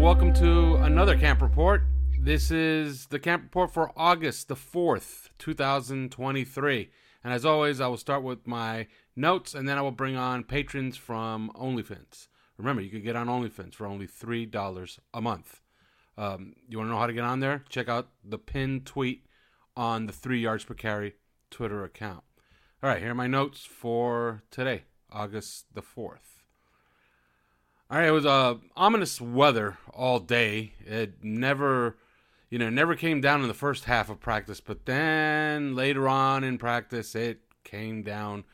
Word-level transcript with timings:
Welcome 0.00 0.32
to 0.36 0.76
another 0.76 1.14
camp 1.14 1.42
report. 1.42 1.82
This 2.18 2.50
is 2.50 3.04
the 3.08 3.18
camp 3.18 3.42
report 3.42 3.70
for 3.70 3.92
August 3.94 4.48
the 4.48 4.56
4th, 4.56 5.28
2023. 5.38 6.90
And 7.22 7.34
as 7.34 7.44
always, 7.44 7.82
I 7.82 7.86
will 7.86 7.98
start 7.98 8.22
with 8.22 8.46
my 8.46 8.86
notes 9.14 9.54
and 9.54 9.68
then 9.68 9.76
I 9.76 9.82
will 9.82 9.90
bring 9.90 10.16
on 10.16 10.42
patrons 10.44 10.96
from 10.96 11.52
OnlyFans. 11.54 12.28
Remember, 12.56 12.80
you 12.80 12.88
can 12.88 13.02
get 13.02 13.14
on 13.14 13.26
OnlyFans 13.26 13.74
for 13.74 13.86
only 13.86 14.06
$3 14.06 14.98
a 15.12 15.20
month. 15.20 15.60
Um, 16.16 16.54
you 16.66 16.78
want 16.78 16.88
to 16.88 16.92
know 16.92 16.98
how 16.98 17.06
to 17.06 17.12
get 17.12 17.24
on 17.24 17.40
there? 17.40 17.62
Check 17.68 17.90
out 17.90 18.08
the 18.24 18.38
pinned 18.38 18.86
tweet 18.86 19.26
on 19.76 20.06
the 20.06 20.14
3 20.14 20.40
yards 20.40 20.64
per 20.64 20.72
carry 20.72 21.16
Twitter 21.50 21.84
account. 21.84 22.24
All 22.82 22.88
right, 22.88 23.02
here 23.02 23.10
are 23.10 23.14
my 23.14 23.26
notes 23.26 23.66
for 23.66 24.44
today, 24.50 24.84
August 25.12 25.66
the 25.74 25.82
4th. 25.82 26.39
All 27.90 27.98
right, 27.98 28.06
it 28.06 28.12
was 28.12 28.24
uh, 28.24 28.54
ominous 28.76 29.20
weather 29.20 29.76
all 29.92 30.20
day. 30.20 30.74
It 30.86 31.24
never, 31.24 31.96
you 32.48 32.56
know, 32.56 32.70
never 32.70 32.94
came 32.94 33.20
down 33.20 33.42
in 33.42 33.48
the 33.48 33.54
first 33.54 33.86
half 33.86 34.08
of 34.08 34.20
practice, 34.20 34.60
but 34.60 34.86
then 34.86 35.74
later 35.74 36.08
on 36.08 36.44
in 36.44 36.56
practice, 36.56 37.16
it 37.16 37.40
came 37.64 38.04
down 38.04 38.44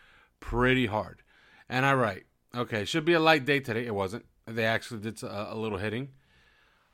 pretty 0.41 0.87
hard. 0.87 1.21
And 1.69 1.85
I 1.85 1.93
write, 1.93 2.25
okay, 2.57 2.87
should 2.87 3.05
be 3.05 3.13
a 3.13 3.21
light 3.21 3.45
day 3.45 3.61
today. 3.61 3.85
It 3.85 3.95
wasn't. 3.95 4.25
They 4.47 4.65
actually 4.65 5.01
did 5.01 5.23
a, 5.23 5.53
a 5.53 5.55
little 5.55 5.77
hitting. 5.77 6.13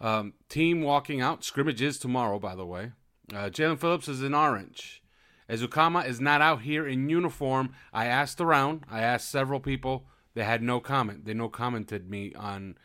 Um, 0.01 0.33
team 0.49 0.83
walking 0.83 1.21
out. 1.21 1.45
Scrimmage 1.45 1.81
is 1.81 1.97
tomorrow, 1.97 2.41
by 2.41 2.57
the 2.57 2.67
way. 2.67 2.91
Uh, 3.33 3.51
Jaelan 3.51 3.79
Phillips 3.79 4.09
is 4.09 4.21
in 4.21 4.35
orange. 4.35 5.01
Ezukanma 5.49 6.09
is 6.09 6.21
not 6.21 6.41
out 6.41 6.63
here 6.63 6.89
in 6.89 7.09
uniform. 7.09 7.73
I 7.93 8.07
asked 8.07 8.41
around. 8.41 8.85
I 8.91 9.01
asked 9.01 9.31
several 9.31 9.61
people. 9.61 10.07
They 10.35 10.45
had 10.45 10.63
no 10.63 10.81
comment. 10.81 11.25
They 11.25 11.35
no 11.35 11.49
commented 11.49 12.09
me 12.09 12.33
on 12.35 12.77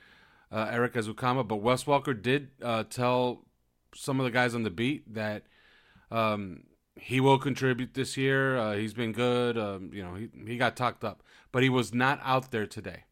uh, 0.52 0.68
Eric 0.72 0.94
but 0.94 1.56
Wes 1.62 1.84
Welker 1.84 2.20
did 2.20 2.50
uh, 2.62 2.84
tell 2.84 3.46
some 3.94 4.20
of 4.20 4.26
the 4.26 4.32
guys 4.32 4.56
on 4.56 4.64
the 4.64 4.70
beat 4.70 5.14
that 5.14 5.44
um, 6.12 6.64
he 6.96 7.20
will 7.20 7.38
contribute 7.38 7.94
this 7.94 8.18
year. 8.18 8.58
Uh, 8.58 8.76
he's 8.76 8.94
been 8.94 9.12
good. 9.12 9.58
Um, 9.58 9.92
you 9.94 10.04
know, 10.04 10.16
he, 10.16 10.30
he 10.46 10.58
got 10.58 10.76
talked 10.76 11.04
up, 11.04 11.24
but 11.52 11.64
he 11.64 11.70
was 11.70 11.94
not 11.94 12.20
out 12.24 12.52
there 12.52 12.66
today. 12.66 13.04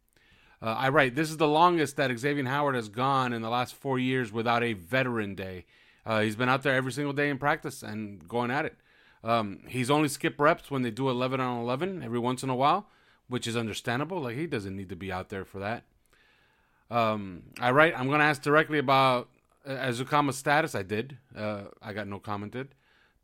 Uh, 0.61 0.75
I 0.77 0.89
write, 0.89 1.15
this 1.15 1.29
is 1.29 1.37
the 1.37 1.47
longest 1.47 1.97
that 1.97 2.09
Xavien 2.11 2.47
Howard 2.47 2.75
has 2.75 2.89
gone 2.89 3.33
in 3.33 3.41
the 3.41 3.49
last 3.49 3.75
four 3.75 3.99
years 3.99 4.31
without 4.31 4.63
a 4.63 4.73
veteran 4.73 5.35
day. 5.35 5.65
Uh, 6.05 6.21
he's 6.21 6.35
been 6.35 6.49
out 6.49 6.63
there 6.63 6.73
every 6.75 6.91
single 6.91 7.13
day 7.13 7.29
in 7.29 7.37
practice 7.37 7.83
and 7.83 8.27
going 8.27 8.51
at 8.51 8.65
it. 8.65 8.77
Um, 9.23 9.61
he's 9.67 9.89
only 9.89 10.07
skipped 10.07 10.39
reps 10.39 10.69
when 10.69 10.83
they 10.83 10.91
do 10.91 11.09
11 11.09 11.39
on 11.39 11.61
11 11.61 12.03
every 12.03 12.19
once 12.19 12.43
in 12.43 12.49
a 12.49 12.55
while, 12.55 12.87
which 13.27 13.47
is 13.47 13.57
understandable. 13.57 14.21
Like, 14.21 14.35
he 14.35 14.47
doesn't 14.47 14.75
need 14.75 14.89
to 14.89 14.95
be 14.95 15.11
out 15.11 15.29
there 15.29 15.45
for 15.45 15.59
that. 15.59 15.83
Um, 16.91 17.43
I 17.59 17.71
write, 17.71 17.97
I'm 17.97 18.07
going 18.07 18.19
to 18.19 18.25
ask 18.25 18.41
directly 18.41 18.77
about 18.77 19.29
uh, 19.65 19.71
Ezukanma's 19.71 20.37
status. 20.37 20.75
I 20.75 20.83
did. 20.83 21.17
Uh, 21.35 21.63
I 21.81 21.93
got 21.93 22.07
no 22.07 22.19
commented. 22.19 22.75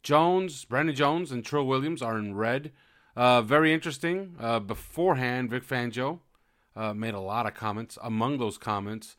Jones, 0.04 0.66
Brandon 0.66 0.96
Jones, 0.96 1.32
and 1.32 1.46
Trill 1.46 1.68
Williams 1.68 2.02
are 2.02 2.18
in 2.18 2.36
red. 2.36 2.72
Uh, 3.16 3.42
very 3.42 3.74
interesting. 3.74 4.36
Uh, 4.40 4.60
beforehand, 4.60 5.52
Vic 5.52 5.64
Fangio 5.64 6.20
uh, 6.76 6.94
made 6.94 7.14
a 7.14 7.20
lot 7.20 7.46
of 7.46 7.54
comments. 7.54 7.98
Among 8.02 8.40
those 8.40 8.58
comments, 8.58 9.16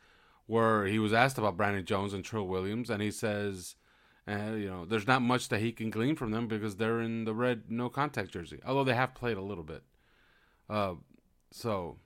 where 0.46 0.86
he 0.86 0.98
was 0.98 1.12
asked 1.12 1.38
about 1.38 1.56
Brandon 1.56 1.84
Jones 1.84 2.12
and 2.12 2.24
Trill 2.24 2.46
Williams, 2.46 2.90
and 2.90 3.00
he 3.00 3.10
says, 3.10 3.76
uh, 4.26 4.52
you 4.54 4.68
know, 4.68 4.84
there's 4.84 5.06
not 5.06 5.22
much 5.22 5.48
that 5.48 5.60
he 5.60 5.72
can 5.72 5.90
glean 5.90 6.16
from 6.16 6.30
them 6.30 6.48
because 6.48 6.76
they're 6.76 7.00
in 7.00 7.24
the 7.24 7.34
red 7.34 7.70
no 7.70 7.88
contact 7.88 8.32
jersey, 8.32 8.58
although 8.66 8.84
they 8.84 8.94
have 8.94 9.14
played 9.14 9.36
a 9.36 9.42
little 9.42 9.64
bit. 9.64 9.82
Uh, 10.72 10.94
so, 11.50 11.98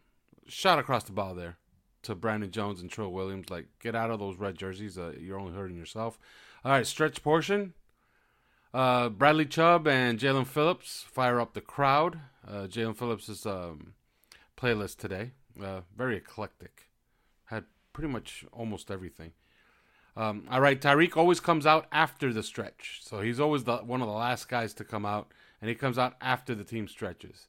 shot 0.49 0.81
across 0.81 1.05
the 1.05 1.13
ball 1.13 1.37
there 1.37 1.57
to 2.03 2.17
Brandon 2.17 2.51
Jones 2.51 2.81
and 2.81 2.91
Trill 2.91 3.13
Williams. 3.13 3.49
Like, 3.49 3.67
get 3.81 3.95
out 3.95 4.11
of 4.11 4.19
those 4.19 4.39
red 4.39 4.59
jerseys. 4.59 4.99
Uh, 4.99 5.13
you're 5.21 5.39
only 5.39 5.55
hurting 5.55 5.77
yourself. 5.77 6.19
All 6.65 6.73
right, 6.73 6.87
stretch 6.87 7.23
portion. 7.23 7.75
Uh, 8.75 9.09
Bradley 9.09 9.47
Chubb 9.47 9.87
and 9.87 10.19
Jaelan 10.19 10.49
Phillips 10.49 11.05
fire 11.09 11.41
up 11.41 11.55
the 11.55 11.61
crowd. 11.61 12.19
Uh, 12.47 12.67
Jaelan 12.67 12.97
Phillips' 12.97 13.47
um, 13.47 13.95
playlist 14.57 14.97
today, 14.97 15.31
uh, 15.63 15.83
very 15.97 16.17
eclectic. 16.17 16.89
Had 17.45 17.65
pretty 17.93 18.13
much 18.13 18.45
almost 18.53 18.91
everything. 18.91 19.33
Um, 20.17 20.49
all 20.51 20.61
right, 20.61 20.81
Tyreek 20.81 21.17
always 21.17 21.39
comes 21.39 21.67
out 21.67 21.87
after 21.93 22.33
the 22.33 22.43
stretch, 22.43 23.01
so 23.05 23.21
he's 23.21 23.39
always 23.39 23.63
the, 23.65 23.77
one 23.77 24.01
of 24.01 24.09
the 24.09 24.15
last 24.15 24.49
guys 24.49 24.75
to 24.75 24.85
come 24.85 25.07
out, 25.07 25.33
and 25.61 25.69
he 25.69 25.77
comes 25.77 25.99
out 25.99 26.17
after 26.21 26.55
the 26.55 26.65
team 26.65 26.89
stretches. 26.89 27.47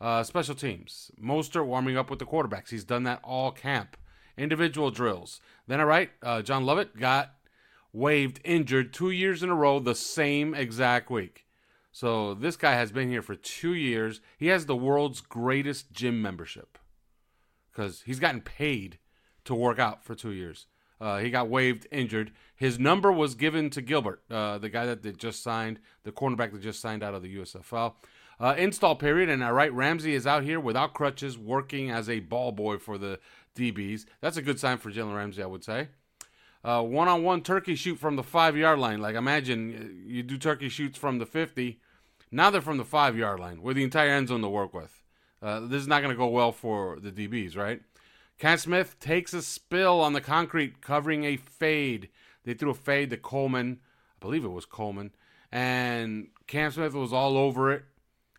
Uh, 0.00 0.22
special 0.22 0.54
teams, 0.54 1.10
Mostert 1.20 1.66
warming 1.66 1.96
up 1.96 2.08
with 2.08 2.20
the 2.20 2.26
quarterbacks. 2.26 2.70
He's 2.70 2.84
done 2.84 3.02
that 3.04 3.20
all 3.24 3.50
camp. 3.50 3.96
Individual 4.36 4.92
drills. 4.92 5.40
Then, 5.66 5.80
all 5.80 5.86
right, 5.86 6.10
uh, 6.22 6.42
John 6.42 6.64
Lovett 6.64 6.96
got 6.96 7.34
waived 7.92 8.40
injured 8.44 8.92
two 8.92 9.10
years 9.10 9.42
in 9.42 9.50
a 9.50 9.54
row 9.54 9.80
the 9.80 9.94
same 9.94 10.54
exact 10.54 11.10
week. 11.10 11.46
So 11.90 12.34
this 12.34 12.56
guy 12.56 12.74
has 12.74 12.92
been 12.92 13.10
here 13.10 13.22
for 13.22 13.34
two 13.34 13.74
years. 13.74 14.20
He 14.36 14.46
has 14.48 14.66
the 14.66 14.76
world's 14.76 15.20
greatest 15.20 15.90
gym 15.90 16.22
membership 16.22 16.78
because 17.72 18.02
he's 18.02 18.20
gotten 18.20 18.40
paid 18.40 18.98
to 19.44 19.54
work 19.54 19.80
out 19.80 20.04
for 20.04 20.14
two 20.14 20.30
years. 20.30 20.66
Uh, 21.00 21.18
he 21.18 21.30
got 21.30 21.48
waived 21.48 21.86
injured. 21.90 22.32
His 22.54 22.78
number 22.78 23.10
was 23.12 23.34
given 23.34 23.70
to 23.70 23.80
Gilbert, 23.80 24.22
uh, 24.30 24.58
the 24.58 24.68
guy 24.68 24.84
that 24.86 25.02
they 25.02 25.12
just 25.12 25.42
signed, 25.42 25.78
the 26.02 26.12
cornerback 26.12 26.52
that 26.52 26.60
just 26.60 26.80
signed 26.80 27.02
out 27.02 27.14
of 27.14 27.22
the 27.22 27.36
USFL. 27.36 27.94
Uh, 28.40 28.54
install 28.56 28.94
period, 28.94 29.28
and 29.28 29.42
all 29.42 29.52
right, 29.52 29.72
Ramsey 29.72 30.14
is 30.14 30.26
out 30.26 30.44
here 30.44 30.60
without 30.60 30.94
crutches, 30.94 31.36
working 31.36 31.90
as 31.90 32.08
a 32.08 32.20
ball 32.20 32.52
boy 32.52 32.78
for 32.78 32.96
the 32.96 33.18
DBs. 33.56 34.04
That's 34.20 34.36
a 34.36 34.42
good 34.42 34.60
sign 34.60 34.78
for 34.78 34.90
Jalen 34.92 35.16
Ramsey, 35.16 35.42
I 35.42 35.46
would 35.46 35.64
say. 35.64 35.88
One 36.62 37.08
on 37.08 37.22
one 37.22 37.42
turkey 37.42 37.74
shoot 37.74 37.98
from 37.98 38.16
the 38.16 38.22
five 38.22 38.56
yard 38.56 38.78
line. 38.78 39.00
Like, 39.00 39.16
imagine 39.16 40.04
you 40.06 40.22
do 40.22 40.38
turkey 40.38 40.68
shoots 40.68 40.98
from 40.98 41.18
the 41.18 41.26
50. 41.26 41.80
Now 42.30 42.50
they're 42.50 42.60
from 42.60 42.76
the 42.76 42.84
five 42.84 43.16
yard 43.16 43.40
line 43.40 43.62
with 43.62 43.76
the 43.76 43.84
entire 43.84 44.10
end 44.10 44.28
zone 44.28 44.42
to 44.42 44.48
work 44.48 44.74
with. 44.74 45.02
Uh, 45.40 45.60
this 45.60 45.80
is 45.80 45.88
not 45.88 46.02
going 46.02 46.14
to 46.14 46.18
go 46.18 46.28
well 46.28 46.52
for 46.52 46.98
the 47.00 47.10
DBs, 47.10 47.56
right? 47.56 47.80
Cam 48.38 48.58
Smith 48.58 48.98
takes 49.00 49.32
a 49.32 49.42
spill 49.42 50.00
on 50.00 50.12
the 50.12 50.20
concrete, 50.20 50.80
covering 50.80 51.24
a 51.24 51.36
fade. 51.36 52.08
They 52.44 52.54
threw 52.54 52.70
a 52.70 52.74
fade 52.74 53.10
to 53.10 53.16
Coleman. 53.16 53.80
I 54.16 54.18
believe 54.20 54.44
it 54.44 54.48
was 54.48 54.64
Coleman. 54.64 55.12
And 55.50 56.28
Cam 56.46 56.70
Smith 56.70 56.94
was 56.94 57.12
all 57.12 57.36
over 57.36 57.72
it. 57.72 57.84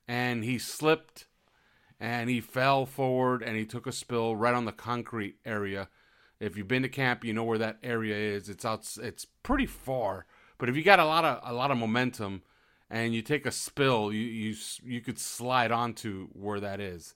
And 0.10 0.44
he 0.44 0.58
slipped 0.58 1.28
and 2.00 2.32
he 2.32 2.42
fell 2.42 2.88
forward 2.88 3.44
and 3.44 3.56
he 3.56 3.64
took 3.64 3.86
a 3.86 3.92
spill 3.92 4.36
right 4.36 4.56
on 4.56 4.66
the 4.66 4.72
concrete 4.72 5.36
area. 5.46 5.88
If 6.40 6.58
you've 6.58 6.68
been 6.68 6.82
to 6.82 6.90
camp, 6.90 7.24
you 7.24 7.32
know 7.32 7.44
where 7.44 7.60
that 7.60 7.78
area 7.84 8.16
is. 8.16 8.50
It's 8.50 8.66
out. 8.66 8.90
It's 9.04 9.26
pretty 9.44 9.68
far, 9.68 10.26
but 10.58 10.68
if 10.68 10.76
you 10.76 10.82
got 10.82 11.00
a 11.00 11.06
lot 11.06 11.26
of 11.26 11.40
a 11.44 11.54
lot 11.54 11.70
of 11.70 11.78
momentum 11.78 12.42
and 12.90 13.14
you 13.14 13.22
take 13.22 13.46
a 13.46 13.52
spill, 13.52 14.12
you 14.12 14.26
you 14.26 14.56
you 14.84 15.02
could 15.02 15.20
slide 15.20 15.72
onto 15.72 16.30
where 16.30 16.60
that 16.60 16.80
is. 16.80 17.14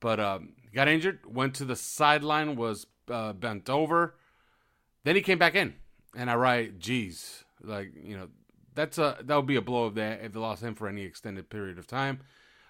But 0.00 0.18
um, 0.18 0.54
got 0.72 0.88
injured, 0.88 1.20
went 1.26 1.54
to 1.56 1.64
the 1.64 1.76
sideline, 1.76 2.56
was 2.56 2.86
uh, 3.10 3.34
bent 3.34 3.68
over. 3.68 4.14
Then 5.04 5.16
he 5.16 5.22
came 5.22 5.38
back 5.38 5.54
in, 5.54 5.74
and 6.16 6.30
I 6.30 6.36
write, 6.36 6.78
"Geez, 6.78 7.44
like 7.62 7.92
you 8.00 8.16
know, 8.16 8.28
that's 8.74 8.98
a 8.98 9.18
that 9.22 9.36
would 9.36 9.46
be 9.46 9.56
a 9.56 9.62
blow 9.62 9.84
of 9.84 9.94
they 9.94 10.18
if 10.22 10.32
they 10.32 10.40
lost 10.40 10.62
him 10.62 10.74
for 10.74 10.88
any 10.88 11.02
extended 11.02 11.50
period 11.50 11.78
of 11.78 11.86
time." 11.86 12.20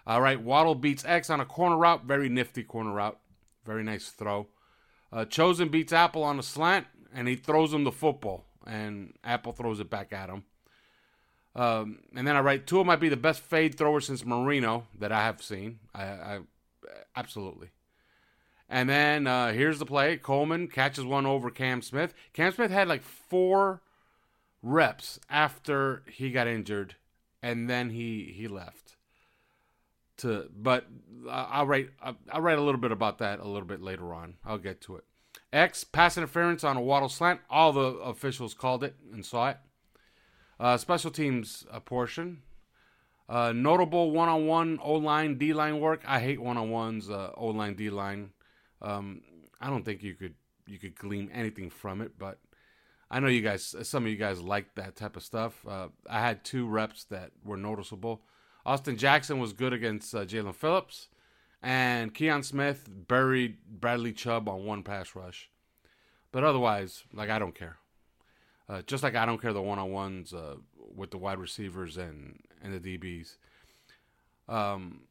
All 0.07 0.21
right, 0.21 0.41
Waddle 0.41 0.75
beats 0.75 1.05
X 1.05 1.31
on 1.31 1.41
a 1.41 1.45
corner 1.45 1.77
route, 1.77 2.05
very 2.05 2.29
nifty 2.29 2.65
corner 2.65 2.93
route, 2.93 3.19
very 3.65 3.85
nice 3.85 4.11
throw. 4.11 4.49
Uh, 5.13 5.25
Chosen 5.25 5.69
beats 5.69 5.93
Apple 5.93 6.25
on 6.25 6.39
a 6.39 6.43
slant, 6.43 6.87
and 7.15 7.29
he 7.29 7.37
throws 7.37 7.73
him 7.73 7.85
the 7.85 7.93
football, 7.93 8.45
and 8.67 9.15
Apple 9.23 9.53
throws 9.53 9.79
it 9.79 9.91
back 9.91 10.13
at 10.13 10.29
him. 10.29 10.45
Um, 11.55 11.99
and 12.17 12.27
then 12.27 12.35
I 12.35 12.41
write, 12.41 12.67
Tua 12.67 12.83
might 12.85 13.01
be 13.01 13.11
the 13.11 13.17
best 13.17 13.43
fade 13.43 13.77
thrower 13.77 14.01
since 14.01 14.25
Marino 14.25 14.87
that 14.99 15.13
I 15.13 15.23
have 15.23 15.43
seen. 15.43 15.81
I, 15.95 16.03
I 16.05 16.41
absolutely. 17.15 17.69
And 18.69 18.89
then 18.89 19.27
uh, 19.27 19.53
here's 19.53 19.79
the 19.79 19.85
play: 19.87 20.17
Coleman 20.17 20.67
catches 20.67 21.05
one 21.05 21.27
over 21.27 21.51
Cam 21.51 21.83
Smith. 21.83 22.15
Cam 22.33 22.53
Smith 22.53 22.71
had 22.71 22.89
like 22.89 23.03
four 23.03 23.83
reps 24.63 25.19
after 25.29 26.03
he 26.09 26.31
got 26.31 26.47
injured, 26.47 26.97
and 27.43 27.69
then 27.69 27.91
he 27.91 28.33
he 28.37 28.49
left. 28.49 28.97
To 30.19 30.49
but 30.55 30.87
I'll 31.29 31.67
write 31.67 31.91
I'll 32.03 32.41
write 32.41 32.59
a 32.59 32.63
little 32.63 32.81
bit 32.81 32.93
about 32.93 33.19
that 33.19 33.41
a 33.41 33.47
little 33.47 33.67
bit 33.67 33.83
later 33.83 34.15
on. 34.15 34.35
I'll 34.45 34.59
get 34.59 34.81
to 34.83 34.97
it. 34.97 35.05
X 35.53 35.85
pass 35.85 36.17
interference 36.17 36.65
on 36.65 36.77
a 36.77 36.81
Waddle 36.81 37.09
slant. 37.09 37.41
All 37.51 37.73
the 37.73 37.81
officials 37.81 38.55
called 38.55 38.85
it 38.85 38.97
and 39.13 39.25
saw 39.25 39.51
it. 39.51 39.59
Uh, 40.61 40.77
special 40.77 41.11
teams 41.11 41.67
portion. 41.85 42.43
Uh, 43.29 43.53
notable 43.53 44.11
one-on-one 44.11 44.79
O-line, 44.83 45.39
D-line 45.39 45.81
work. 45.81 46.03
I 46.07 46.21
hate 46.21 46.41
one-on-ones, 46.41 47.09
uh, 47.09 47.31
O-line, 47.37 47.75
D-line. 47.75 48.31
Um, 48.83 49.23
I 49.61 49.71
don't 49.71 49.85
think 49.85 50.03
you 50.03 50.15
could 50.15 50.35
you 50.67 50.79
could 50.79 50.95
glean 50.95 51.31
anything 51.33 51.71
from 51.71 52.01
it, 52.01 52.19
but 52.19 52.39
I 53.13 53.21
know 53.21 53.27
you 53.27 53.43
guys, 53.43 53.77
some 53.83 54.05
of 54.05 54.11
you 54.11 54.17
guys 54.17 54.41
like 54.41 54.75
that 54.77 54.97
type 54.97 55.17
of 55.17 55.23
stuff. 55.23 55.67
Uh, 55.69 55.89
I 56.09 56.21
had 56.21 56.45
two 56.45 56.67
reps 56.67 57.05
that 57.05 57.33
were 57.45 57.59
noticeable. 57.59 58.23
Austin 58.65 58.97
Jackson 58.97 59.39
was 59.39 59.53
good 59.53 59.75
against 59.75 60.15
uh, 60.15 60.25
Jaelan 60.25 60.55
Phillips, 60.55 61.09
and 61.63 62.15
Kion 62.15 62.43
Smith 62.43 62.89
buried 62.91 63.59
Bradley 63.69 64.15
Chubb 64.15 64.49
on 64.49 64.65
one 64.65 64.83
pass 64.83 65.15
rush. 65.15 65.51
But 66.33 66.43
otherwise, 66.43 67.05
like 67.13 67.29
I 67.29 67.39
don't 67.39 67.55
care. 67.55 67.77
Uh, 68.67 68.81
just 68.81 69.03
like 69.03 69.15
I 69.15 69.27
don't 69.27 69.43
care 69.43 69.53
the 69.53 69.61
one 69.61 69.79
on 69.79 69.93
ones 69.93 70.33
uh, 70.33 70.55
with 70.97 71.11
the 71.11 71.19
wide 71.19 71.39
receivers 71.39 71.99
and 71.99 72.41
and 72.63 72.81
the 72.81 72.99
DBs. 72.99 73.37
Um, 74.49 75.03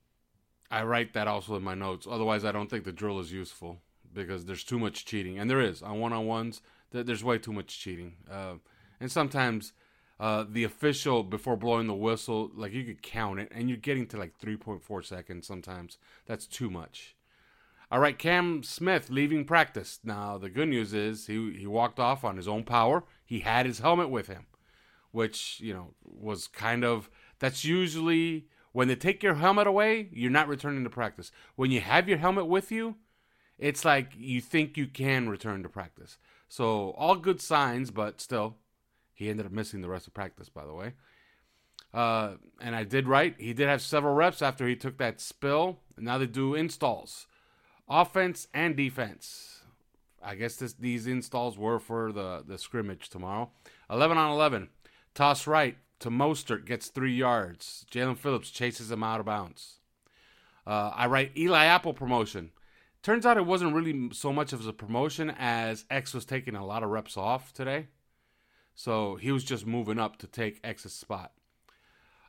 I 0.71 0.83
write 0.83 1.13
that 1.13 1.27
also 1.27 1.55
in 1.55 1.61
my 1.61 1.75
notes. 1.75 2.07
Otherwise, 2.09 2.45
I 2.45 2.51
don't 2.51 2.67
think 2.67 2.83
the 2.83 2.91
drill 2.91 3.19
is 3.19 3.31
useful 3.31 3.77
because 4.11 4.45
there's 4.45 4.63
too 4.63 4.79
much 4.79 5.05
cheating, 5.05 5.37
and 5.37 5.47
there 5.47 5.61
is 5.61 5.83
on 5.83 5.99
one 5.99 6.13
on 6.13 6.25
ones 6.25 6.61
there's 6.91 7.23
way 7.23 7.37
too 7.37 7.53
much 7.53 7.79
cheating. 7.79 8.15
Uh, 8.29 8.55
and 8.99 9.11
sometimes 9.11 9.73
uh, 10.19 10.45
the 10.47 10.63
official, 10.63 11.23
before 11.23 11.57
blowing 11.57 11.87
the 11.87 11.95
whistle, 11.95 12.51
like 12.53 12.73
you 12.73 12.83
could 12.83 13.01
count 13.01 13.39
it, 13.39 13.51
and 13.51 13.69
you're 13.69 13.77
getting 13.77 14.05
to 14.07 14.17
like 14.17 14.37
3.4 14.39 15.03
seconds 15.03 15.47
sometimes. 15.47 15.97
That's 16.25 16.45
too 16.45 16.69
much. 16.69 17.15
All 17.91 17.99
right, 17.99 18.17
Cam 18.17 18.63
Smith 18.63 19.09
leaving 19.09 19.43
practice. 19.43 19.99
Now, 20.03 20.37
the 20.37 20.49
good 20.49 20.69
news 20.69 20.93
is 20.93 21.27
he, 21.27 21.53
he 21.57 21.67
walked 21.67 21.99
off 21.99 22.23
on 22.23 22.37
his 22.37 22.47
own 22.47 22.63
power. 22.63 23.03
He 23.25 23.39
had 23.39 23.65
his 23.65 23.79
helmet 23.79 24.09
with 24.09 24.27
him, 24.27 24.45
which, 25.11 25.59
you 25.59 25.73
know, 25.73 25.93
was 26.03 26.47
kind 26.47 26.85
of, 26.85 27.09
that's 27.39 27.65
usually 27.65 28.45
when 28.71 28.87
they 28.87 28.95
take 28.95 29.23
your 29.23 29.35
helmet 29.35 29.67
away, 29.67 30.07
you're 30.13 30.31
not 30.31 30.47
returning 30.47 30.83
to 30.83 30.89
practice. 30.89 31.31
When 31.55 31.71
you 31.71 31.81
have 31.81 32.07
your 32.07 32.17
helmet 32.17 32.47
with 32.47 32.71
you, 32.71 32.95
it's 33.57 33.83
like 33.83 34.13
you 34.17 34.41
think 34.41 34.77
you 34.77 34.87
can 34.87 35.29
return 35.29 35.61
to 35.63 35.69
practice. 35.69 36.17
So 36.51 36.93
all 36.97 37.15
good 37.15 37.39
signs, 37.39 37.91
but 37.91 38.19
still, 38.19 38.57
he 39.13 39.29
ended 39.29 39.45
up 39.45 39.53
missing 39.53 39.79
the 39.79 39.87
rest 39.87 40.07
of 40.07 40.13
practice. 40.13 40.49
By 40.49 40.65
the 40.65 40.73
way, 40.73 40.91
uh, 41.93 42.31
and 42.59 42.75
I 42.75 42.83
did 42.83 43.07
right. 43.07 43.33
He 43.37 43.53
did 43.53 43.69
have 43.69 43.81
several 43.81 44.13
reps 44.13 44.41
after 44.41 44.67
he 44.67 44.75
took 44.75 44.97
that 44.97 45.21
spill. 45.21 45.79
Now 45.97 46.17
they 46.17 46.25
do 46.25 46.53
installs, 46.53 47.25
offense 47.87 48.49
and 48.53 48.75
defense. 48.75 49.61
I 50.21 50.35
guess 50.35 50.57
this, 50.57 50.73
these 50.73 51.07
installs 51.07 51.57
were 51.57 51.79
for 51.79 52.11
the 52.11 52.43
the 52.45 52.57
scrimmage 52.57 53.07
tomorrow. 53.07 53.49
Eleven 53.89 54.17
on 54.17 54.29
eleven. 54.29 54.67
Toss 55.13 55.47
right 55.47 55.77
to 55.99 56.09
Mostert 56.09 56.65
gets 56.65 56.89
three 56.89 57.15
yards. 57.15 57.85
Jaelan 57.89 58.17
Phillips 58.17 58.51
chases 58.51 58.91
him 58.91 59.03
out 59.03 59.21
of 59.21 59.25
bounds. 59.25 59.77
Uh, 60.67 60.91
I 60.93 61.07
write 61.07 61.31
Eli 61.37 61.63
Apple 61.63 61.93
promotion. 61.93 62.51
Turns 63.03 63.25
out 63.25 63.37
it 63.37 63.45
wasn't 63.45 63.73
really 63.73 64.09
so 64.13 64.31
much 64.31 64.53
of 64.53 64.65
a 64.67 64.73
promotion 64.73 65.33
as 65.37 65.85
X 65.89 66.13
was 66.13 66.25
taking 66.25 66.55
a 66.55 66.65
lot 66.65 66.83
of 66.83 66.89
reps 66.89 67.17
off 67.17 67.51
today. 67.51 67.87
So 68.75 69.15
he 69.15 69.31
was 69.31 69.43
just 69.43 69.65
moving 69.65 69.99
up 69.99 70.17
to 70.17 70.27
take 70.27 70.59
X's 70.63 70.93
spot. 70.93 71.31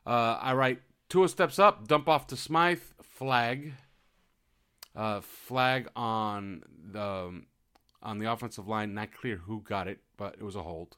Uh, 0.05 0.39
I 0.41 0.53
write 0.53 0.81
Tua 1.09 1.29
steps 1.29 1.59
up, 1.59 1.87
dump 1.87 2.09
off 2.09 2.27
to 2.27 2.35
Smythe, 2.35 2.81
flag. 3.01 3.73
Uh, 4.95 5.21
flag 5.21 5.87
on 5.95 6.63
the 6.91 7.43
on 8.01 8.19
the 8.19 8.31
offensive 8.31 8.67
line. 8.67 8.93
Not 8.93 9.13
clear 9.13 9.37
who 9.37 9.61
got 9.61 9.87
it, 9.87 9.99
but 10.17 10.35
it 10.39 10.43
was 10.43 10.55
a 10.55 10.63
hold. 10.63 10.97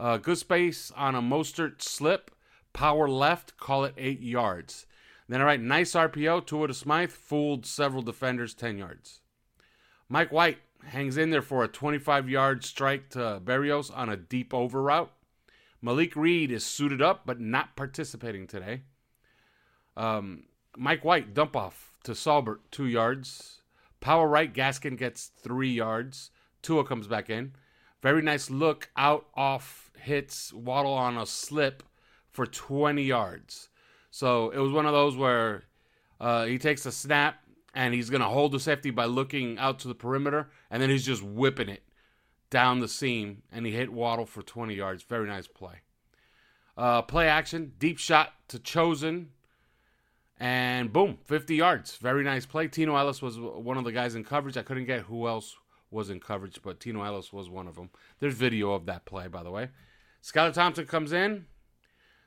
Uh, 0.00 0.16
good 0.16 0.38
space 0.38 0.90
on 0.96 1.14
a 1.14 1.22
Mostert 1.22 1.82
slip. 1.82 2.30
Power 2.72 3.08
left, 3.08 3.56
call 3.56 3.84
it 3.84 3.94
eight 3.96 4.20
yards. 4.20 4.86
Then 5.28 5.40
I 5.40 5.44
write 5.44 5.60
nice 5.60 5.92
RPO, 5.92 6.46
Tua 6.46 6.68
to 6.68 6.74
Smythe, 6.74 7.10
fooled 7.10 7.64
several 7.64 8.02
defenders 8.02 8.54
10 8.54 8.78
yards. 8.78 9.20
Mike 10.08 10.30
White 10.30 10.58
hangs 10.88 11.16
in 11.16 11.30
there 11.30 11.42
for 11.42 11.64
a 11.64 11.68
25 11.68 12.28
yard 12.28 12.64
strike 12.64 13.08
to 13.10 13.40
Berrios 13.42 13.90
on 13.96 14.08
a 14.08 14.16
deep 14.16 14.52
over 14.52 14.82
route. 14.82 15.10
Malik 15.80 16.14
Reed 16.16 16.50
is 16.50 16.64
suited 16.64 17.00
up 17.00 17.22
but 17.24 17.40
not 17.40 17.76
participating 17.76 18.46
today. 18.46 18.82
Um, 19.96 20.44
Mike 20.76 21.04
White 21.04 21.34
dump 21.34 21.56
off 21.56 21.92
to 22.04 22.12
Saubert, 22.12 22.58
two 22.70 22.86
yards. 22.86 23.60
Power 24.00 24.28
right, 24.28 24.52
Gaskin 24.52 24.98
gets 24.98 25.30
three 25.40 25.72
yards. 25.72 26.30
Tua 26.62 26.84
comes 26.84 27.06
back 27.06 27.30
in. 27.30 27.52
Very 28.02 28.20
nice 28.20 28.50
look 28.50 28.90
out 28.96 29.26
off 29.34 29.90
hits 29.98 30.52
Waddle 30.52 30.92
on 30.92 31.16
a 31.16 31.24
slip 31.24 31.82
for 32.30 32.44
20 32.44 33.02
yards. 33.02 33.70
So 34.14 34.50
it 34.50 34.58
was 34.58 34.70
one 34.70 34.86
of 34.86 34.92
those 34.92 35.16
where 35.16 35.64
uh, 36.20 36.44
he 36.44 36.56
takes 36.56 36.86
a 36.86 36.92
snap 36.92 37.42
and 37.74 37.92
he's 37.92 38.10
going 38.10 38.20
to 38.20 38.28
hold 38.28 38.52
the 38.52 38.60
safety 38.60 38.90
by 38.90 39.06
looking 39.06 39.58
out 39.58 39.80
to 39.80 39.88
the 39.88 39.94
perimeter, 39.96 40.50
and 40.70 40.80
then 40.80 40.88
he's 40.88 41.04
just 41.04 41.20
whipping 41.20 41.68
it 41.68 41.82
down 42.48 42.78
the 42.78 42.86
seam, 42.86 43.42
and 43.50 43.66
he 43.66 43.72
hit 43.72 43.92
Waddle 43.92 44.24
for 44.24 44.40
20 44.40 44.72
yards. 44.72 45.02
Very 45.02 45.26
nice 45.26 45.48
play. 45.48 45.80
Uh, 46.76 47.02
play 47.02 47.26
action, 47.26 47.72
deep 47.80 47.98
shot 47.98 48.34
to 48.46 48.60
Chosen, 48.60 49.30
and 50.38 50.92
boom, 50.92 51.18
50 51.24 51.56
yards. 51.56 51.96
Very 51.96 52.22
nice 52.22 52.46
play. 52.46 52.68
Tino 52.68 52.94
Ellis 52.94 53.20
was 53.20 53.36
one 53.40 53.78
of 53.78 53.82
the 53.82 53.90
guys 53.90 54.14
in 54.14 54.22
coverage. 54.22 54.56
I 54.56 54.62
couldn't 54.62 54.84
get 54.84 55.00
who 55.00 55.26
else 55.26 55.56
was 55.90 56.08
in 56.08 56.20
coverage, 56.20 56.60
but 56.62 56.78
Tino 56.78 57.02
Ellis 57.02 57.32
was 57.32 57.50
one 57.50 57.66
of 57.66 57.74
them. 57.74 57.90
There's 58.20 58.34
video 58.34 58.74
of 58.74 58.86
that 58.86 59.06
play, 59.06 59.26
by 59.26 59.42
the 59.42 59.50
way. 59.50 59.70
Skylar 60.22 60.52
Thompson 60.52 60.86
comes 60.86 61.12
in, 61.12 61.46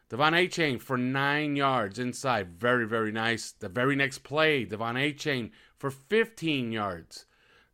De'Von 0.10 0.32
Achane 0.32 0.82
for 0.82 0.98
nine 0.98 1.56
yards 1.56 2.00
inside. 2.00 2.60
Very, 2.60 2.88
very 2.88 3.12
nice. 3.12 3.52
The 3.52 3.68
very 3.68 3.96
next 3.96 4.20
play, 4.20 4.66
De'Von 4.66 4.96
Achane 4.96 5.52
for 5.78 5.92
15 5.92 6.72
yards. 6.72 7.26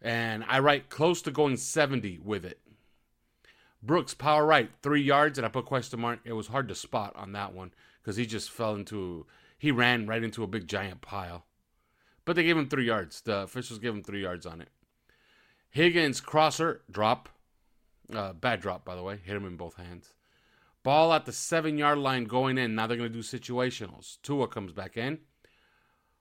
And 0.01 0.43
I 0.47 0.59
write 0.59 0.89
close 0.89 1.21
to 1.23 1.31
going 1.31 1.57
70 1.57 2.19
with 2.23 2.43
it. 2.43 2.59
Brooks, 3.81 4.13
power 4.13 4.45
right, 4.45 4.71
three 4.81 5.01
yards, 5.01 5.37
and 5.37 5.45
I 5.45 5.49
put 5.49 5.65
question 5.65 5.99
mark. 5.99 6.19
It 6.23 6.33
was 6.33 6.47
hard 6.47 6.67
to 6.69 6.75
spot 6.75 7.13
on 7.15 7.33
that 7.33 7.53
one 7.53 7.71
because 8.01 8.15
he 8.15 8.25
just 8.25 8.49
fell 8.49 8.75
into, 8.75 9.25
he 9.57 9.71
ran 9.71 10.07
right 10.07 10.23
into 10.23 10.43
a 10.43 10.47
big 10.47 10.67
giant 10.67 11.01
pile. 11.01 11.45
But 12.25 12.35
they 12.35 12.43
gave 12.43 12.57
him 12.57 12.69
three 12.69 12.85
yards. 12.85 13.21
The 13.21 13.39
officials 13.39 13.79
gave 13.79 13.93
him 13.93 14.03
three 14.03 14.21
yards 14.21 14.45
on 14.45 14.61
it. 14.61 14.69
Higgins, 15.69 16.21
crosser, 16.21 16.81
drop. 16.89 17.29
Uh, 18.11 18.33
bad 18.33 18.61
drop, 18.61 18.85
by 18.85 18.95
the 18.95 19.03
way. 19.03 19.19
Hit 19.23 19.35
him 19.35 19.45
in 19.45 19.57
both 19.57 19.75
hands. 19.75 20.13
Ball 20.83 21.13
at 21.13 21.25
the 21.25 21.31
seven 21.31 21.77
yard 21.77 21.97
line 21.97 22.25
going 22.25 22.57
in. 22.57 22.75
Now 22.75 22.87
they're 22.87 22.97
going 22.97 23.11
to 23.11 23.17
do 23.17 23.23
situationals. 23.23 24.17
Tua 24.21 24.47
comes 24.47 24.73
back 24.73 24.97
in. 24.97 25.19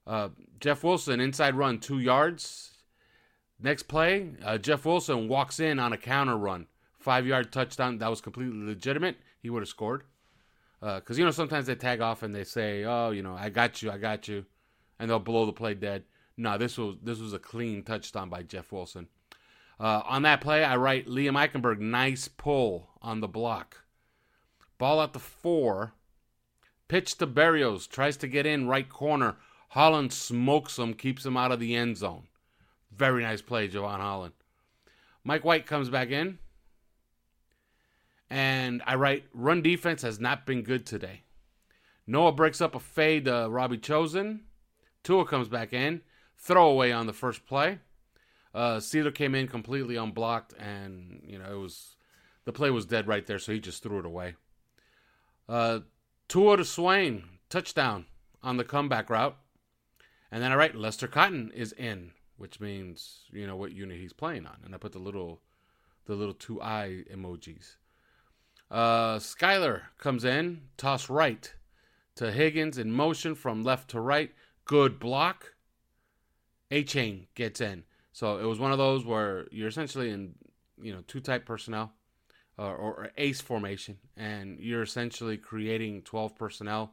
Uh, 0.07 0.31
Jeff 0.61 0.83
Wilson, 0.83 1.21
inside 1.21 1.54
run, 1.54 1.78
two 1.78 1.99
yards. 1.99 2.71
Next 3.61 3.85
play, 3.85 4.31
uh, 4.45 4.59
Jeff 4.59 4.85
Wilson 4.85 5.28
walks 5.28 5.61
in 5.61 5.78
on 5.78 5.92
a 5.92 5.97
counter 5.97 6.37
run. 6.37 6.66
Five 6.99 7.26
yard 7.26 7.52
touchdown. 7.52 7.99
That 7.99 8.11
was 8.11 8.21
completely 8.21 8.64
legitimate. 8.64 9.16
He 9.40 9.50
would 9.50 9.62
have 9.62 9.69
scored. 9.69 10.04
Because, 10.81 11.16
uh, 11.16 11.19
you 11.19 11.25
know, 11.25 11.31
sometimes 11.31 11.66
they 11.66 11.76
tag 11.76 12.00
off 12.00 12.25
and 12.25 12.35
they 12.35 12.42
say, 12.42 12.85
oh, 12.85 13.11
you 13.11 13.23
know, 13.23 13.35
I 13.35 13.50
got 13.50 13.83
you, 13.83 13.90
I 13.90 13.99
got 13.99 14.26
you. 14.26 14.45
And 14.99 15.09
they'll 15.09 15.21
blow 15.21 15.47
the 15.47 15.52
play 15.52 15.75
dead. 15.75 16.04
No, 16.37 16.59
this 16.59 16.78
was 16.78 16.97
this 17.02 17.19
was 17.19 17.33
a 17.35 17.38
clean 17.38 17.83
touchdown 17.83 18.28
by 18.28 18.42
Jeff 18.42 18.73
Wilson. 18.73 19.09
Uh, 19.78 20.02
on 20.04 20.23
that 20.23 20.40
play, 20.40 20.64
I 20.64 20.76
write 20.76 21.07
Liam 21.07 21.33
Eichenberg, 21.33 21.78
nice 21.78 22.28
pull 22.28 22.90
on 23.00 23.21
the 23.21 23.28
block. 23.28 23.81
Ball 24.82 25.00
at 25.00 25.12
the 25.12 25.20
four. 25.20 25.92
Pitch 26.88 27.16
to 27.18 27.26
Berrios. 27.28 27.88
Tries 27.88 28.16
to 28.16 28.26
get 28.26 28.46
in 28.46 28.66
right 28.66 28.88
corner. 28.88 29.36
Holland 29.68 30.12
smokes 30.12 30.76
him, 30.76 30.94
keeps 30.94 31.24
him 31.24 31.36
out 31.36 31.52
of 31.52 31.60
the 31.60 31.76
end 31.76 31.96
zone. 31.96 32.24
Very 32.90 33.22
nice 33.22 33.40
play, 33.40 33.68
Jevon 33.68 34.00
Holland. 34.00 34.34
Mike 35.22 35.44
White 35.44 35.66
comes 35.66 35.88
back 35.88 36.10
in. 36.10 36.40
And 38.28 38.82
I 38.84 38.96
write, 38.96 39.26
run 39.32 39.62
defense 39.62 40.02
has 40.02 40.18
not 40.18 40.46
been 40.46 40.62
good 40.62 40.84
today. 40.84 41.22
Noah 42.04 42.32
breaks 42.32 42.60
up 42.60 42.74
a 42.74 42.80
fade 42.80 43.26
to 43.26 43.46
Robbie 43.48 43.78
Chosen. 43.78 44.40
Tua 45.04 45.24
comes 45.26 45.46
back 45.46 45.72
in. 45.72 46.00
Throwaway 46.36 46.90
on 46.90 47.06
the 47.06 47.12
first 47.12 47.46
play. 47.46 47.78
Uh, 48.52 48.80
came 49.14 49.36
in 49.36 49.46
completely 49.46 49.94
unblocked, 49.94 50.54
and 50.54 51.22
you 51.24 51.38
know 51.38 51.52
it 51.52 51.60
was 51.60 51.94
the 52.46 52.52
play 52.52 52.70
was 52.70 52.84
dead 52.84 53.06
right 53.06 53.24
there, 53.28 53.38
so 53.38 53.52
he 53.52 53.60
just 53.60 53.80
threw 53.80 54.00
it 54.00 54.04
away. 54.04 54.34
Uh, 55.52 55.80
Tua 56.28 56.56
to 56.56 56.64
Swain, 56.64 57.25
touchdown 57.50 58.06
on 58.42 58.56
the 58.56 58.64
comeback 58.64 59.11
route. 59.11 59.37
And 60.30 60.42
then 60.42 60.50
I 60.50 60.54
write 60.54 60.75
Lester 60.75 61.06
Cotton 61.06 61.52
is 61.54 61.73
in, 61.73 62.12
which 62.38 62.59
means 62.59 63.25
you 63.30 63.47
know 63.47 63.54
what 63.54 63.73
unit 63.73 64.00
he's 64.00 64.14
playing 64.14 64.47
on, 64.47 64.56
and 64.64 64.75
I 64.75 64.78
put 64.78 64.92
the 64.92 64.99
little, 64.99 65.42
the 66.06 66.14
little 66.14 66.32
two 66.32 66.62
eye 66.62 67.04
emojis. 67.14 67.76
Uh, 68.71 69.18
Skylar 69.18 69.82
comes 69.99 70.25
in, 70.25 70.62
toss 70.78 71.11
right. 71.11 71.52
to 72.14 72.32
Higgins 72.32 72.78
in 72.78 72.90
motion 72.90 73.35
from 73.35 73.62
left 73.62 73.90
to 73.90 74.00
right. 74.00 74.30
Good 74.64 74.99
block. 74.99 75.52
Achane 76.71 77.26
gets 77.35 77.61
in. 77.61 77.85
So 78.14 78.38
it 78.38 78.44
was 78.44 78.59
one 78.59 78.73
of 78.73 78.78
those 78.78 79.04
where 79.04 79.49
you're 79.50 79.68
essentially 79.68 80.09
in, 80.09 80.35
you 80.80 80.94
know, 80.94 81.02
two 81.06 81.21
type 81.21 81.44
personnel 81.44 81.92
uh, 82.62 82.66
or, 82.66 82.95
or 82.95 83.11
ace 83.16 83.40
formation, 83.40 83.99
and 84.16 84.61
you're 84.61 84.83
essentially 84.83 85.37
creating 85.37 86.02
12 86.02 86.37
personnel, 86.37 86.92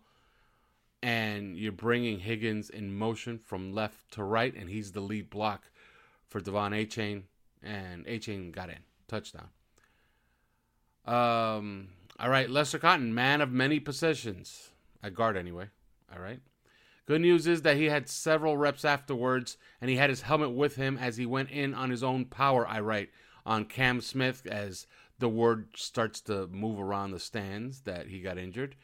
and 1.03 1.55
you're 1.57 1.71
bringing 1.71 2.19
Higgins 2.19 2.71
in 2.71 2.97
motion 2.97 3.37
from 3.37 3.71
left 3.71 4.11
to 4.13 4.23
right, 4.23 4.55
and 4.55 4.67
he's 4.67 4.93
the 4.93 4.99
lead 4.99 5.29
block 5.29 5.69
for 6.27 6.41
De'Von 6.41 6.71
Achane, 6.71 7.23
and 7.61 8.03
Achane 8.07 8.51
got 8.51 8.69
in 8.69 8.79
touchdown. 9.07 9.49
Um, 11.05 11.89
all 12.19 12.29
right, 12.29 12.49
Lester 12.49 12.79
Cotton, 12.79 13.13
man 13.13 13.39
of 13.39 13.51
many 13.51 13.79
positions, 13.79 14.69
at 15.03 15.13
guard 15.13 15.37
anyway. 15.37 15.67
All 16.11 16.21
right. 16.21 16.39
Good 17.05 17.21
news 17.21 17.45
is 17.45 17.61
that 17.61 17.77
he 17.77 17.85
had 17.85 18.09
several 18.09 18.57
reps 18.57 18.83
afterwards, 18.83 19.57
and 19.81 19.89
he 19.89 19.97
had 19.97 20.09
his 20.09 20.21
helmet 20.21 20.51
with 20.51 20.77
him 20.77 20.97
as 20.97 21.17
he 21.17 21.27
went 21.27 21.51
in 21.51 21.75
on 21.75 21.91
his 21.91 22.03
own 22.03 22.25
power. 22.25 22.67
I 22.67 22.79
write 22.79 23.09
on 23.45 23.65
Cam 23.65 24.01
Smith 24.01 24.47
as 24.47 24.87
the 25.19 25.29
word 25.29 25.67
starts 25.75 26.21
to 26.21 26.47
move 26.47 26.79
around 26.79 27.11
the 27.11 27.19
stands 27.19 27.81
that 27.81 28.07
he 28.07 28.21
got 28.21 28.37
injured. 28.37 28.75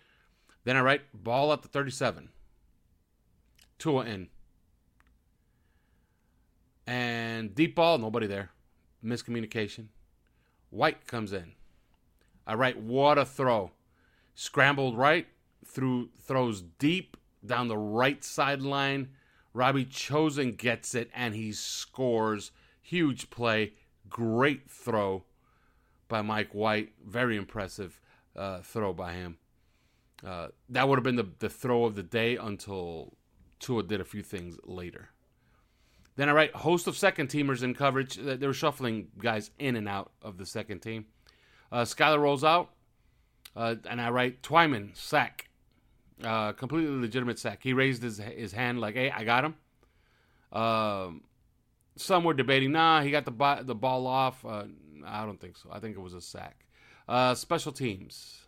Then 0.65 0.75
I 0.75 0.81
write 0.81 1.01
ball 1.13 1.51
at 1.53 1.61
the 1.61 1.67
37. 1.67 2.29
Tua 3.79 4.05
in. 4.05 4.27
And 6.85 7.55
deep 7.55 7.75
ball, 7.75 7.97
nobody 7.97 8.27
there. 8.27 8.51
Miscommunication. 9.03 9.87
White 10.69 11.07
comes 11.07 11.33
in. 11.33 11.53
I 12.45 12.53
write 12.55 12.77
a 12.77 13.25
throw. 13.25 13.71
Scrambled 14.35 14.97
right, 14.97 15.27
through 15.65 16.09
throws 16.21 16.61
deep 16.61 17.15
down 17.45 17.69
the 17.69 17.77
right 17.77 18.23
sideline. 18.23 19.09
Robbie 19.53 19.85
Chosen 19.85 20.51
gets 20.51 20.93
it 20.93 21.09
and 21.15 21.33
he 21.33 21.53
scores. 21.53 22.51
Huge 22.81 23.29
play. 23.29 23.73
Great 24.09 24.69
throw 24.69 25.23
by 26.15 26.21
Mike 26.21 26.55
White. 26.55 26.93
Very 27.05 27.35
impressive 27.35 27.99
uh, 28.37 28.59
throw 28.61 28.93
by 28.93 29.11
him. 29.11 29.37
Uh, 30.25 30.47
that 30.69 30.87
would 30.87 30.97
have 30.97 31.03
been 31.03 31.17
the, 31.17 31.27
the 31.39 31.49
throw 31.49 31.83
of 31.83 31.95
the 31.95 32.03
day 32.03 32.37
until 32.37 33.17
Tua 33.59 33.83
did 33.83 33.99
a 33.99 34.05
few 34.05 34.23
things 34.23 34.57
later. 34.63 35.09
Then 36.15 36.29
I 36.29 36.31
write 36.31 36.55
host 36.55 36.87
of 36.87 36.95
second 36.95 37.27
teamers 37.27 37.63
in 37.63 37.73
coverage. 37.73 38.15
They 38.15 38.47
were 38.47 38.53
shuffling 38.53 39.09
guys 39.17 39.51
in 39.59 39.75
and 39.75 39.89
out 39.89 40.13
of 40.21 40.37
the 40.37 40.45
second 40.45 40.79
team. 40.79 41.07
Uh, 41.69 41.81
Skylar 41.81 42.21
rolls 42.21 42.45
out, 42.45 42.69
uh, 43.53 43.75
and 43.89 43.99
I 43.99 44.09
write 44.09 44.41
Twyman 44.41 44.95
sack. 44.95 45.49
Uh, 46.23 46.53
completely 46.53 46.95
legitimate 46.95 47.39
sack. 47.39 47.59
He 47.61 47.73
raised 47.73 48.01
his 48.01 48.19
his 48.19 48.53
hand 48.53 48.79
like, 48.79 48.95
"Hey, 48.95 49.11
I 49.11 49.25
got 49.25 49.43
him." 49.43 49.55
Um, 50.53 51.23
some 51.97 52.23
were 52.23 52.33
debating, 52.33 52.71
"Nah, 52.71 53.01
he 53.01 53.11
got 53.11 53.25
the 53.25 53.63
the 53.65 53.75
ball 53.75 54.07
off." 54.07 54.45
I 55.05 55.25
don't 55.25 55.39
think 55.39 55.57
so. 55.57 55.69
I 55.71 55.79
think 55.79 55.95
it 55.95 56.01
was 56.01 56.13
a 56.13 56.21
sack. 56.21 56.65
Uh, 57.07 57.35
special 57.35 57.71
teams. 57.71 58.41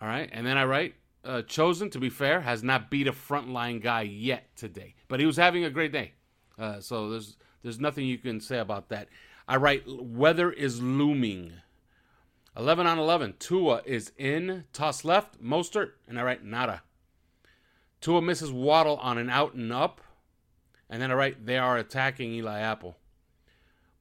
All 0.00 0.08
right, 0.08 0.28
and 0.32 0.46
then 0.46 0.56
I 0.56 0.64
write 0.64 0.94
uh, 1.24 1.42
chosen. 1.42 1.90
To 1.90 1.98
be 1.98 2.10
fair, 2.10 2.40
has 2.40 2.62
not 2.62 2.90
beat 2.90 3.06
a 3.06 3.12
frontline 3.12 3.82
guy 3.82 4.02
yet 4.02 4.54
today, 4.56 4.94
but 5.08 5.20
he 5.20 5.26
was 5.26 5.36
having 5.36 5.64
a 5.64 5.70
great 5.70 5.92
day. 5.92 6.12
Uh, 6.58 6.80
so 6.80 7.10
there's 7.10 7.36
there's 7.62 7.80
nothing 7.80 8.06
you 8.06 8.18
can 8.18 8.40
say 8.40 8.58
about 8.58 8.88
that. 8.90 9.08
I 9.46 9.56
write 9.56 9.84
weather 9.86 10.50
is 10.50 10.80
looming. 10.80 11.52
11 12.56 12.86
on 12.86 12.98
11. 12.98 13.34
Tua 13.38 13.82
is 13.84 14.12
in. 14.16 14.64
Toss 14.72 15.04
left. 15.04 15.42
Mostert. 15.42 15.92
And 16.06 16.18
I 16.18 16.22
write 16.22 16.44
nada. 16.44 16.82
Tua 18.00 18.22
misses 18.22 18.52
Waddle 18.52 18.96
on 18.98 19.18
an 19.18 19.28
out 19.28 19.54
and 19.54 19.72
up. 19.72 20.00
And 20.88 21.02
then 21.02 21.10
I 21.10 21.14
write 21.14 21.46
they 21.46 21.58
are 21.58 21.76
attacking 21.76 22.32
Eli 22.32 22.60
Apple. 22.60 22.96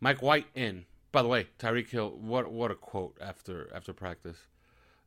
Mike 0.04 0.22
White 0.22 0.48
in. 0.54 0.84
By 1.14 1.22
the 1.22 1.30
way, 1.30 1.48
Tyreek 1.60 1.90
Hill, 1.90 2.18
what 2.20 2.52
what 2.52 2.72
a 2.72 2.76
quote 2.76 3.18
after 3.22 3.70
after 3.74 3.94
practice. 3.94 4.38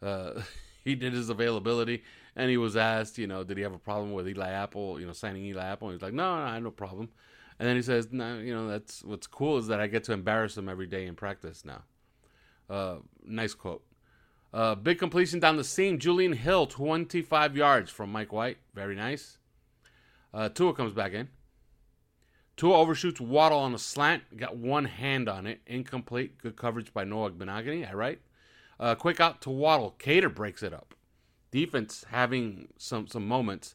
Uh, 0.03 0.41
he 0.85 0.95
did 0.95 1.13
his 1.13 1.29
availability 1.29 2.03
and 2.35 2.49
he 2.49 2.57
was 2.57 2.77
asked, 2.77 3.19
you 3.19 3.27
know, 3.27 3.45
did 3.45 3.59
he 3.59 3.63
have 3.63 3.75
a 3.75 3.79
problem 3.79 4.13
with 4.13 4.27
Eli 4.27 4.49
Apple, 4.49 4.99
you 4.99 5.07
know, 5.07 5.13
signing 5.13 5.45
Eli 5.45 5.63
Apple? 5.63 5.91
He's 5.91 6.01
like, 6.01 6.15
no, 6.15 6.37
no, 6.37 6.43
I 6.43 6.55
have 6.55 6.63
no 6.63 6.71
problem. 6.71 7.11
And 7.59 7.69
then 7.69 7.77
he 7.77 7.83
says, 7.83 8.09
no, 8.11 8.39
you 8.39 8.55
know, 8.55 8.69
that's 8.69 9.05
what's 9.05 9.27
cool 9.27 9.59
is 9.59 9.67
that 9.67 9.81
I 9.81 9.87
get 9.87 10.05
to 10.05 10.13
embarrass 10.13 10.57
him 10.57 10.69
every 10.69 10.87
day 10.87 11.07
in 11.07 11.15
practice 11.15 11.63
now. 11.65 11.83
Uh, 12.71 12.97
nice 13.23 13.53
quote. 13.53 13.85
Uh, 14.55 14.75
big 14.75 14.99
completion 14.99 15.41
down 15.41 15.57
the 15.57 15.65
seam. 15.65 15.99
Julian 15.99 16.33
Hill, 16.33 16.67
25 16.67 17.55
yards 17.57 17.91
from 17.91 18.11
Mike 18.11 18.33
White. 18.33 18.59
Very 18.75 18.95
nice. 18.95 19.39
Uh, 20.33 20.49
Tua 20.49 20.73
comes 20.73 20.95
back 20.95 21.13
in. 21.13 21.29
Tua 22.57 22.79
overshoots 22.79 23.21
Waddle 23.21 23.59
on 23.59 23.75
a 23.75 23.79
slant. 23.79 24.37
Got 24.37 24.57
one 24.57 24.87
hand 24.87 25.29
on 25.29 25.47
it. 25.47 25.61
Incomplete. 25.67 26.39
Good 26.39 26.57
coverage 26.57 26.93
by 26.93 27.05
Noah 27.05 27.31
Igbinoghene. 27.31 27.89
All 27.89 27.97
right. 27.97 28.21
Uh, 28.81 28.95
quick 28.95 29.21
out 29.21 29.41
to 29.43 29.51
Waddle. 29.51 29.95
Kader 29.99 30.31
breaks 30.31 30.63
it 30.63 30.73
up. 30.73 30.95
Defense 31.51 32.05
having 32.11 32.69
some 32.79 33.07
some 33.07 33.27
moments. 33.27 33.75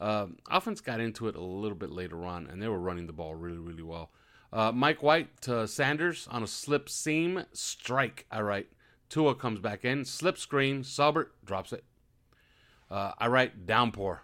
Uh, 0.00 0.26
offense 0.50 0.80
got 0.80 1.00
into 1.00 1.26
it 1.28 1.36
a 1.36 1.40
little 1.40 1.76
bit 1.76 1.90
later 1.90 2.24
on, 2.24 2.46
and 2.46 2.60
they 2.60 2.68
were 2.68 2.78
running 2.78 3.06
the 3.06 3.12
ball 3.12 3.34
really, 3.34 3.58
really 3.58 3.82
well. 3.82 4.10
Uh, 4.52 4.70
Mike 4.72 5.02
White 5.02 5.40
to 5.42 5.66
Sanders 5.66 6.28
on 6.30 6.42
a 6.42 6.46
slip 6.46 6.88
seam 6.88 7.44
strike. 7.52 8.26
I 8.30 8.40
write. 8.40 8.68
Tua 9.08 9.34
comes 9.34 9.60
back 9.60 9.84
in. 9.84 10.04
Slip 10.04 10.36
screen. 10.36 10.82
Saubert 10.82 11.28
drops 11.44 11.72
it. 11.72 11.84
Uh, 12.90 13.12
I 13.18 13.28
write 13.28 13.66
downpour. 13.66 14.22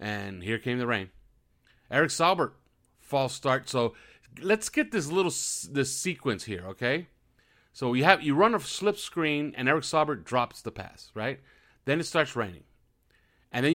And 0.00 0.42
here 0.42 0.58
came 0.58 0.78
the 0.78 0.86
rain. 0.86 1.10
Eric 1.90 2.10
Saubert, 2.10 2.52
false 3.04 3.34
start. 3.34 3.68
So 3.68 3.94
let's 4.42 4.68
get 4.68 4.90
this 4.90 5.10
little 5.10 5.32
this 5.72 5.96
sequence 5.96 6.44
here, 6.44 6.64
okay? 6.68 7.08
So 7.72 7.94
you 7.94 8.04
have 8.04 8.22
you 8.22 8.34
run 8.34 8.54
a 8.54 8.60
slip 8.60 8.98
screen 8.98 9.54
and 9.56 9.68
Eric 9.68 9.84
Saubert 9.84 10.24
drops 10.24 10.62
the 10.62 10.70
pass, 10.70 11.10
right? 11.14 11.40
Then 11.84 12.00
it 12.00 12.04
starts 12.06 12.34
raining. 12.34 12.64
And 13.52 13.66
then 13.66 13.72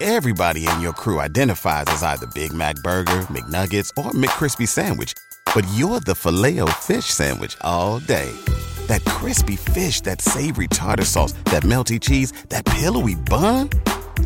Everybody 0.00 0.66
in 0.68 0.80
your 0.80 0.92
crew 0.92 1.20
identifies 1.20 1.84
as 1.86 2.02
either 2.02 2.26
Big 2.34 2.52
Mac 2.52 2.74
burger, 2.76 3.26
McNuggets, 3.30 3.90
or 3.96 4.10
McCrispy 4.10 4.66
sandwich, 4.66 5.12
but 5.54 5.66
you're 5.74 6.00
the 6.00 6.16
Filet-O-Fish 6.16 7.06
sandwich 7.06 7.56
all 7.60 8.00
day. 8.00 8.30
That 8.88 9.04
crispy 9.04 9.56
fish, 9.56 10.00
that 10.02 10.20
savory 10.20 10.66
tartar 10.68 11.04
sauce, 11.04 11.32
that 11.44 11.62
melty 11.62 12.00
cheese, 12.00 12.32
that 12.48 12.64
pillowy 12.64 13.14
bun? 13.14 13.70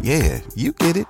Yeah, 0.00 0.40
you 0.56 0.72
get 0.72 0.96
it 0.96 1.06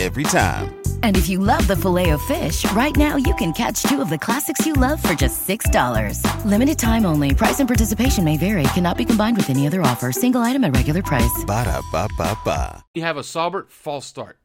every 0.00 0.24
time. 0.24 0.81
And 1.02 1.16
if 1.16 1.28
you 1.28 1.38
love 1.38 1.66
the 1.68 1.76
filet 1.76 2.10
of 2.10 2.22
fish, 2.22 2.64
right 2.72 2.96
now 2.96 3.16
you 3.16 3.34
can 3.36 3.52
catch 3.52 3.82
two 3.84 4.00
of 4.00 4.10
the 4.10 4.18
classics 4.18 4.66
you 4.66 4.72
love 4.72 5.00
for 5.00 5.14
just 5.14 5.46
$6. 5.46 6.44
Limited 6.44 6.78
time 6.78 7.06
only. 7.06 7.34
Price 7.34 7.60
and 7.60 7.68
participation 7.68 8.24
may 8.24 8.36
vary. 8.36 8.64
Cannot 8.74 8.96
be 8.96 9.04
combined 9.04 9.36
with 9.36 9.50
any 9.50 9.66
other 9.66 9.82
offer. 9.82 10.10
Single 10.12 10.40
item 10.40 10.64
at 10.64 10.74
regular 10.74 11.02
price. 11.02 11.44
Ba 11.46 11.64
da 11.64 11.80
ba 11.92 12.08
ba 12.18 12.36
ba. 12.44 12.84
you 12.94 13.02
have 13.02 13.16
a 13.16 13.22
Saubert 13.22 13.70
false 13.70 14.06
start. 14.06 14.38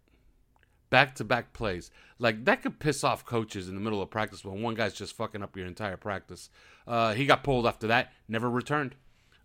Back 0.90 1.16
to 1.16 1.24
back 1.24 1.54
plays. 1.54 1.90
Like 2.20 2.46
that 2.46 2.62
could 2.62 2.80
piss 2.80 3.04
off 3.04 3.26
coaches 3.26 3.68
in 3.68 3.76
the 3.76 3.82
middle 3.82 4.02
of 4.02 4.10
practice 4.10 4.44
when 4.46 4.62
one 4.62 4.76
guy's 4.76 4.94
just 4.94 5.16
fucking 5.16 5.44
up 5.44 5.56
your 5.58 5.66
entire 5.68 5.98
practice. 5.98 6.50
Uh, 6.88 7.14
he 7.14 7.26
got 7.26 7.44
pulled 7.44 7.68
after 7.68 7.88
that, 7.88 8.14
never 8.28 8.50
returned. 8.50 8.96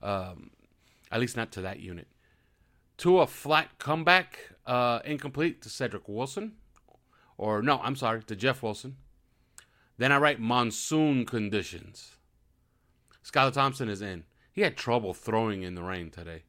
Um, 0.03 0.51
at 1.11 1.21
least 1.21 1.37
not 1.37 1.53
to 1.53 1.61
that 1.63 1.81
unit. 1.81 2.09
To 2.99 3.21
a 3.21 3.27
flat 3.27 3.79
comeback, 3.79 4.39
uh, 4.67 5.01
incomplete 5.05 5.61
to 5.63 5.69
Cedric 5.69 6.09
Wilson. 6.09 6.53
Or 7.43 7.61
no, 7.61 7.81
I'm 7.83 7.97
sorry, 7.97 8.23
to 8.23 8.37
Jeff 8.37 8.63
Wilson. 8.63 8.95
Then 9.99 10.13
I 10.13 10.19
write 10.19 10.39
monsoon 10.39 11.27
conditions. 11.27 12.13
Skylar 13.25 13.53
Thompson 13.53 13.89
is 13.89 14.01
in. 14.01 14.23
He 14.53 14.61
had 14.61 14.77
trouble 14.77 15.13
throwing 15.13 15.65
in 15.65 15.75
the 15.75 15.83
rain 15.83 16.11
today. 16.11 16.45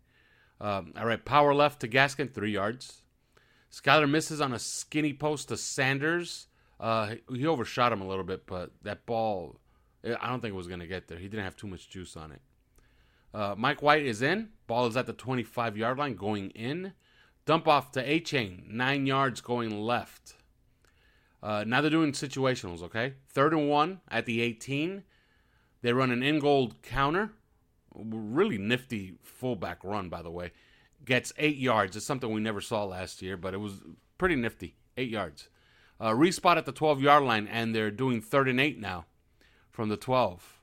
Um, 0.62 0.94
I 0.96 1.04
write 1.04 1.26
power 1.26 1.52
left 1.52 1.80
to 1.80 1.88
Gaskin, 1.88 2.32
three 2.32 2.52
yards. 2.52 3.02
Skylar 3.72 4.08
misses 4.08 4.40
on 4.40 4.54
a 4.54 4.60
skinny 4.60 5.14
post 5.14 5.48
to 5.48 5.58
Sanders. 5.58 6.46
Uh, 6.80 7.16
he 7.34 7.48
overshot 7.48 7.92
him 7.92 8.02
a 8.02 8.08
little 8.08 8.24
bit, 8.24 8.46
but 8.46 8.70
that 8.84 9.08
ball, 9.08 9.56
I 10.04 10.30
don't 10.30 10.42
think 10.42 10.54
it 10.54 10.58
was 10.58 10.68
going 10.68 10.80
to 10.80 10.86
get 10.86 11.08
there. 11.08 11.18
He 11.18 11.28
didn't 11.28 11.46
have 11.46 11.56
too 11.56 11.66
much 11.66 11.90
juice 11.90 12.16
on 12.16 12.34
it. 12.34 12.42
Uh, 13.34 13.56
Mike 13.58 13.82
White 13.82 14.06
is 14.06 14.22
in. 14.22 14.50
Ball 14.68 14.86
is 14.86 14.96
at 14.96 15.08
the 15.08 15.14
25 15.14 15.76
yard 15.76 15.98
line 15.98 16.14
going 16.14 16.52
in. 16.52 16.94
Dump 17.48 17.68
off 17.68 17.92
to 17.94 18.08
Achane, 18.08 18.70
nine 18.70 19.08
yards 19.08 19.42
going 19.42 19.72
left. 19.72 20.36
Uh, 21.44 21.66
now 21.68 21.82
they're 21.82 21.92
doing 21.92 22.14
situationals, 22.14 22.82
okay? 22.82 23.16
Third 23.28 23.54
and 23.54 23.70
one 23.70 24.00
at 24.10 24.26
the 24.26 24.42
18. 24.42 25.04
They 25.82 25.92
run 25.92 26.10
an 26.10 26.24
Ingold 26.24 26.82
counter. 26.82 27.34
Really 27.94 28.58
nifty 28.58 29.16
fullback 29.22 29.84
run, 29.84 30.08
by 30.08 30.22
the 30.22 30.32
way. 30.32 30.54
Gets 31.04 31.34
eight 31.38 31.58
yards. 31.58 31.98
It's 31.98 32.06
something 32.06 32.32
we 32.32 32.40
never 32.40 32.62
saw 32.62 32.86
last 32.86 33.22
year, 33.22 33.36
but 33.36 33.54
it 33.54 33.58
was 33.58 33.82
pretty 34.18 34.38
nifty. 34.38 34.78
Eight 34.96 35.10
yards. 35.10 35.50
Uh, 36.00 36.12
respot 36.12 36.56
at 36.56 36.66
the 36.66 36.72
12 36.72 37.02
yard 37.02 37.24
line, 37.24 37.48
and 37.48 37.76
they're 37.76 37.92
doing 37.92 38.22
third 38.22 38.48
and 38.48 38.60
eight 38.60 38.80
now 38.80 39.06
from 39.70 39.90
the 39.90 39.98
12. 39.98 40.62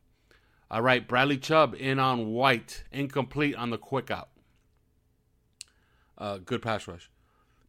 All 0.71 0.83
right, 0.83 1.07
Bradley 1.07 1.37
Chubb 1.37 1.75
in 1.79 1.99
on 1.99 2.29
White, 2.29 2.85
incomplete 2.91 3.55
on 3.55 3.69
the 3.69 3.79
quick 3.79 4.11
out. 4.11 4.31
Uh, 6.17 6.39
good 6.39 6.63
pass 6.63 6.89
rush. 6.89 7.11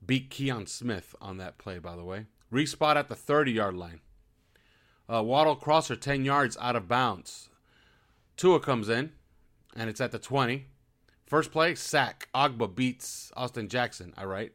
Beat 0.05 0.29
Kion 0.29 0.67
Smith 0.67 1.13
on 1.19 1.37
that 1.37 1.57
play, 1.57 1.77
by 1.77 1.95
the 1.95 2.03
way. 2.03 2.27
Respot 2.51 2.95
at 2.95 3.07
the 3.07 3.15
30 3.15 3.51
yard 3.51 3.75
line. 3.75 4.01
Uh, 5.11 5.23
Waddle 5.23 5.55
crosser 5.55 5.95
10 5.95 6.25
yards 6.25 6.57
out 6.59 6.75
of 6.75 6.87
bounds. 6.87 7.49
Tua 8.37 8.59
comes 8.59 8.89
in, 8.89 9.11
and 9.75 9.89
it's 9.89 10.01
at 10.01 10.11
the 10.11 10.19
20. 10.19 10.67
First 11.25 11.51
play, 11.51 11.75
sack. 11.75 12.27
Ogbah 12.35 12.75
beats 12.75 13.31
Austin 13.35 13.69
Jackson. 13.69 14.13
All 14.17 14.27
right. 14.27 14.51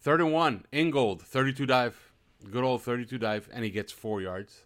Third 0.00 0.20
and 0.20 0.32
one, 0.32 0.64
Ingold, 0.72 1.22
32 1.22 1.66
dive. 1.66 2.12
Good 2.50 2.62
old 2.62 2.82
32 2.82 3.18
dive, 3.18 3.48
and 3.52 3.64
he 3.64 3.70
gets 3.70 3.90
four 3.92 4.20
yards. 4.20 4.64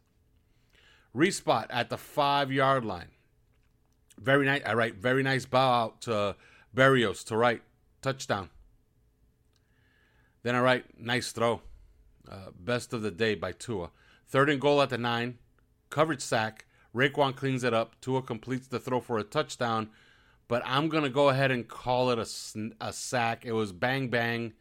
Respot 1.15 1.67
at 1.71 1.89
the 1.89 1.97
five 1.97 2.53
yard 2.53 2.85
line. 2.85 3.09
Very 4.19 4.45
nice. 4.45 4.63
All 4.67 4.77
right. 4.77 4.95
Very 4.95 5.23
nice 5.23 5.47
bow 5.47 5.85
out 5.85 6.01
to 6.03 6.37
Berrios 6.75 7.25
to 7.27 7.37
right. 7.37 7.63
Touchdown. 8.03 8.51
Then 10.43 10.55
I 10.55 10.61
write, 10.61 10.99
nice 10.99 11.33
throw. 11.33 11.63
Uh, 12.31 12.51
best 12.59 12.93
of 12.93 13.03
the 13.03 13.11
day 13.11 13.35
by 13.35 13.53
Tua. 13.53 13.91
Third 14.29 14.49
and 14.49 14.61
goal 14.61 14.81
at 14.81 14.91
the 14.91 14.99
nine. 14.99 15.39
Coverage 15.91 16.21
sack. 16.21 16.67
Raekwon 16.95 17.35
cleans 17.35 17.65
it 17.65 17.75
up. 17.75 18.01
Tua 18.01 18.23
completes 18.23 18.69
the 18.69 18.79
throw 18.79 19.01
for 19.01 19.19
a 19.19 19.25
touchdown. 19.25 19.91
But 20.49 20.63
I'm 20.65 20.89
going 20.89 21.05
to 21.05 21.11
go 21.11 21.31
ahead 21.31 21.51
and 21.51 21.67
call 21.67 22.11
it 22.11 22.19
a, 22.19 22.67
a 22.81 22.93
sack. 22.93 23.45
It 23.45 23.53
was 23.53 23.73
bang 23.73 24.09
bang, 24.09 24.53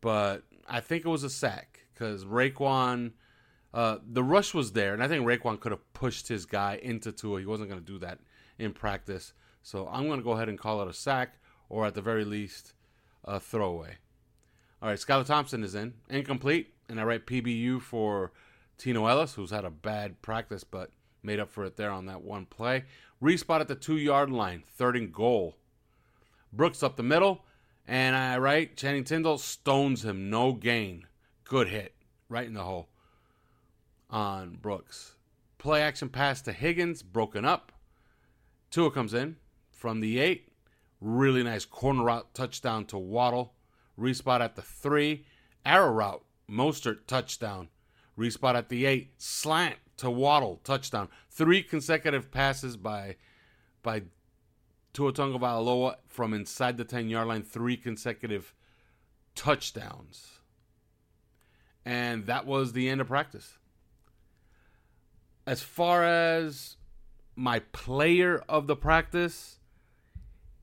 but 0.00 0.42
I 0.68 0.80
think 0.80 1.04
it 1.04 1.08
was 1.08 1.24
a 1.24 1.30
sack 1.30 1.80
because 1.92 2.24
Raekwon, 2.24 3.12
uh, 3.72 3.98
the 4.04 4.24
rush 4.24 4.54
was 4.54 4.72
there. 4.72 4.92
And 4.92 5.02
I 5.02 5.08
think 5.08 5.24
Raekwon 5.24 5.60
could 5.60 5.72
have 5.72 5.92
pushed 5.92 6.28
his 6.28 6.46
guy 6.46 6.80
into 6.82 7.12
Tua. 7.12 7.40
He 7.40 7.46
wasn't 7.46 7.70
going 7.70 7.80
to 7.80 7.92
do 7.92 7.98
that 8.00 8.18
in 8.58 8.72
practice. 8.72 9.32
So 9.62 9.88
I'm 9.88 10.06
going 10.06 10.18
to 10.18 10.24
go 10.24 10.32
ahead 10.32 10.48
and 10.48 10.58
call 10.58 10.82
it 10.82 10.88
a 10.88 10.92
sack 10.92 11.34
or 11.68 11.86
at 11.86 11.94
the 11.94 12.02
very 12.02 12.24
least, 12.24 12.74
a 13.24 13.38
throwaway. 13.38 13.96
All 14.82 14.88
right, 14.88 14.98
Skylar 14.98 15.26
Thompson 15.26 15.62
is 15.62 15.74
in. 15.74 15.94
Incomplete. 16.08 16.74
And 16.90 17.00
I 17.00 17.04
write 17.04 17.26
PBU 17.26 17.80
for 17.80 18.32
Tino 18.78 19.06
Ellis, 19.06 19.34
who's 19.34 19.50
had 19.50 19.64
a 19.64 19.70
bad 19.70 20.20
practice 20.22 20.64
but 20.64 20.90
made 21.22 21.40
up 21.40 21.50
for 21.50 21.64
it 21.64 21.76
there 21.76 21.90
on 21.90 22.06
that 22.06 22.22
one 22.22 22.46
play. 22.46 22.84
Respot 23.22 23.60
at 23.60 23.68
the 23.68 23.74
two 23.74 23.96
yard 23.96 24.30
line, 24.30 24.64
third 24.66 24.96
and 24.96 25.12
goal. 25.12 25.56
Brooks 26.52 26.82
up 26.82 26.96
the 26.96 27.02
middle. 27.02 27.44
And 27.86 28.14
I 28.14 28.38
write 28.38 28.76
Channing 28.76 29.04
Tindall 29.04 29.38
stones 29.38 30.04
him, 30.04 30.30
no 30.30 30.52
gain. 30.52 31.06
Good 31.44 31.68
hit, 31.68 31.94
right 32.28 32.46
in 32.46 32.54
the 32.54 32.62
hole 32.62 32.88
on 34.10 34.56
Brooks. 34.60 35.14
Play 35.58 35.82
action 35.82 36.08
pass 36.08 36.40
to 36.42 36.52
Higgins, 36.52 37.02
broken 37.02 37.44
up. 37.44 37.72
Tua 38.70 38.90
comes 38.90 39.14
in 39.14 39.36
from 39.70 40.00
the 40.00 40.18
eight. 40.18 40.48
Really 41.00 41.42
nice 41.42 41.64
corner 41.64 42.04
route 42.04 42.34
touchdown 42.34 42.84
to 42.86 42.98
Waddle. 42.98 43.54
Respot 43.98 44.40
at 44.40 44.56
the 44.56 44.62
three. 44.62 45.24
Arrow 45.64 45.92
route. 45.92 46.24
Mostert 46.50 47.06
touchdown. 47.06 47.68
Respot 48.18 48.54
at 48.54 48.68
the 48.68 48.86
eight. 48.86 49.12
Slant 49.18 49.76
to 49.98 50.10
Waddle 50.10 50.60
touchdown. 50.64 51.08
Three 51.30 51.62
consecutive 51.62 52.30
passes 52.30 52.76
by 52.76 53.16
by 53.82 54.02
Tagovailoa 54.92 55.96
from 56.06 56.34
inside 56.34 56.76
the 56.76 56.84
10 56.84 57.08
yard 57.08 57.28
line. 57.28 57.42
Three 57.42 57.76
consecutive 57.76 58.54
touchdowns. 59.34 60.40
And 61.84 62.26
that 62.26 62.46
was 62.46 62.72
the 62.72 62.88
end 62.88 63.00
of 63.00 63.06
practice. 63.06 63.58
As 65.46 65.62
far 65.62 66.04
as 66.04 66.76
my 67.34 67.60
player 67.60 68.44
of 68.48 68.66
the 68.66 68.76
practice, 68.76 69.58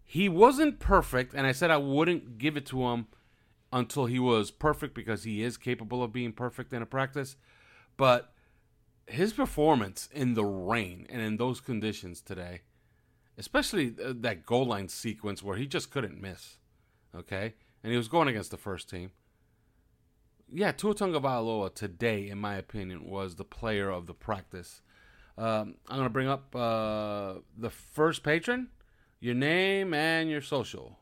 he 0.04 0.30
wasn't 0.30 0.80
perfect, 0.80 1.34
and 1.34 1.46
I 1.46 1.52
said 1.52 1.72
I 1.72 1.78
wouldn't 1.78 2.38
give 2.38 2.56
it 2.56 2.66
to 2.68 2.84
him 2.88 3.08
until 3.72 4.06
he 4.06 4.20
was 4.20 4.52
perfect 4.52 4.94
because 4.94 5.24
he 5.24 5.44
is 5.44 5.58
capable 5.58 6.04
of 6.04 6.14
being 6.14 6.32
perfect 6.32 6.74
in 6.74 6.82
a 6.82 6.86
practice. 6.86 7.36
But 7.98 8.34
his 9.08 9.34
performance 9.34 10.10
in 10.12 10.34
the 10.34 10.46
rain 10.46 11.06
and 11.10 11.22
in 11.22 11.38
those 11.38 11.60
conditions 11.60 12.22
today, 12.22 12.62
especially 13.38 13.90
that 13.90 14.46
goal 14.46 14.66
line 14.66 14.90
sequence 14.90 15.44
where 15.44 15.58
he 15.58 15.66
just 15.66 15.92
couldn't 15.92 16.22
miss, 16.22 16.58
okay, 17.16 17.54
and 17.84 17.92
he 17.92 17.98
was 17.98 18.08
going 18.08 18.28
against 18.28 18.52
the 18.52 18.58
first 18.58 18.90
team. 18.90 19.12
Yeah, 20.50 20.72
Tua 20.72 20.96
Tagovailoa 20.96 21.74
today, 21.74 22.30
in 22.30 22.38
my 22.38 22.56
opinion, 22.56 23.10
was 23.10 23.36
the 23.36 23.44
player 23.44 23.90
of 23.90 24.08
the 24.08 24.14
practice. 24.14 24.82
Um, 25.38 25.76
I'm 25.88 25.98
going 25.98 26.04
to 26.04 26.10
bring 26.10 26.30
up 26.30 26.56
uh, 26.56 27.36
the 27.58 27.70
first 27.70 28.24
patron 28.24 28.70
your 29.20 29.36
name 29.36 29.94
and 29.94 30.30
your 30.30 30.42
social. 30.42 31.00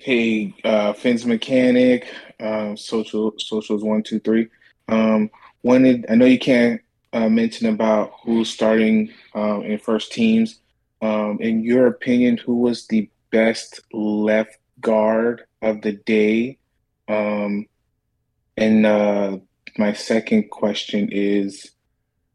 Hey, 0.00 0.54
uh, 0.62 0.92
Fins 0.92 1.26
Mechanic, 1.26 2.06
uh, 2.38 2.76
social 2.76 3.34
socials 3.36 3.82
one 3.82 4.04
two 4.04 4.20
three. 4.20 4.48
Um, 4.86 5.28
wanted 5.64 6.06
I 6.08 6.14
know 6.14 6.24
you 6.24 6.38
can't 6.38 6.80
uh, 7.12 7.28
mention 7.28 7.66
about 7.68 8.12
who's 8.22 8.48
starting 8.48 9.12
um, 9.34 9.62
in 9.62 9.78
first 9.78 10.12
teams. 10.12 10.60
Um, 11.02 11.38
in 11.40 11.64
your 11.64 11.88
opinion, 11.88 12.36
who 12.36 12.56
was 12.56 12.86
the 12.86 13.10
best 13.32 13.80
left 13.92 14.58
guard 14.80 15.42
of 15.62 15.82
the 15.82 15.92
day? 15.92 16.58
Um, 17.08 17.66
and 18.56 18.86
uh, 18.86 19.38
my 19.78 19.94
second 19.94 20.50
question 20.50 21.08
is, 21.10 21.72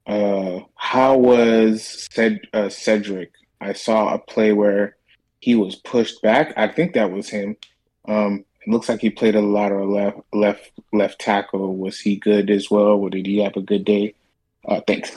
uh, 0.06 0.60
how 0.76 1.18
was 1.18 2.10
Ced- 2.12 2.48
uh, 2.54 2.68
Cedric 2.68 3.32
I 3.62 3.72
saw 3.72 4.14
a 4.14 4.20
play 4.20 4.52
where 4.52 4.98
he 5.44 5.56
was 5.56 5.76
pushed 5.76 6.22
back. 6.22 6.54
I 6.56 6.68
think 6.68 6.94
that 6.94 7.12
was 7.12 7.30
him. 7.30 7.58
Um, 8.06 8.46
it 8.62 8.72
looks 8.72 8.88
like 8.88 9.02
he 9.02 9.10
played 9.10 9.36
a 9.36 9.42
lot 9.42 9.74
of 9.74 9.90
left 9.90 10.22
left 10.32 10.72
left 10.94 11.20
tackle. 11.20 11.76
Was 11.76 12.00
he 12.00 12.16
good 12.16 12.50
as 12.50 12.72
well? 12.72 12.96
Or 12.96 13.10
did 13.10 13.26
he 13.26 13.40
have 13.40 13.58
a 13.58 13.62
good 13.62 13.84
day? 13.84 14.16
Uh, 14.66 14.80
thanks. 14.88 15.12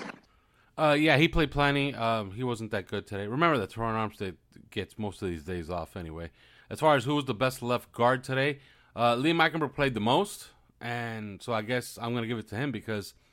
Uh, 0.77 0.97
yeah, 0.99 1.17
he 1.17 1.29
played 1.29 1.51
plenty. 1.53 1.95
Um, 1.95 2.33
he 2.33 2.43
wasn't 2.43 2.73
that 2.73 2.89
good 2.89 3.07
today. 3.07 3.29
Remember 3.29 3.57
that 3.59 3.71
Terron 3.71 3.95
Armstead 3.95 4.35
gets 4.71 4.99
most 4.99 5.23
of 5.23 5.29
these 5.29 5.45
days 5.45 5.71
off 5.71 5.97
anyway. 5.97 6.31
As 6.69 6.81
far 6.81 6.97
as 6.97 7.05
who 7.05 7.15
was 7.15 7.27
the 7.27 7.35
best 7.35 7.63
left 7.63 7.93
guard 7.93 8.25
today, 8.25 8.59
uh, 8.97 9.15
Liam 9.15 9.39
Eichenberg 9.39 9.75
played 9.75 9.95
the 9.95 10.01
most, 10.01 10.49
and 10.81 11.41
so 11.41 11.53
I 11.53 11.63
guess 11.63 11.99
I'm 12.03 12.11
going 12.11 12.25
to 12.25 12.29
give 12.29 12.39
it 12.39 12.49
to 12.49 12.57
him 12.57 12.73
because– 12.73 13.15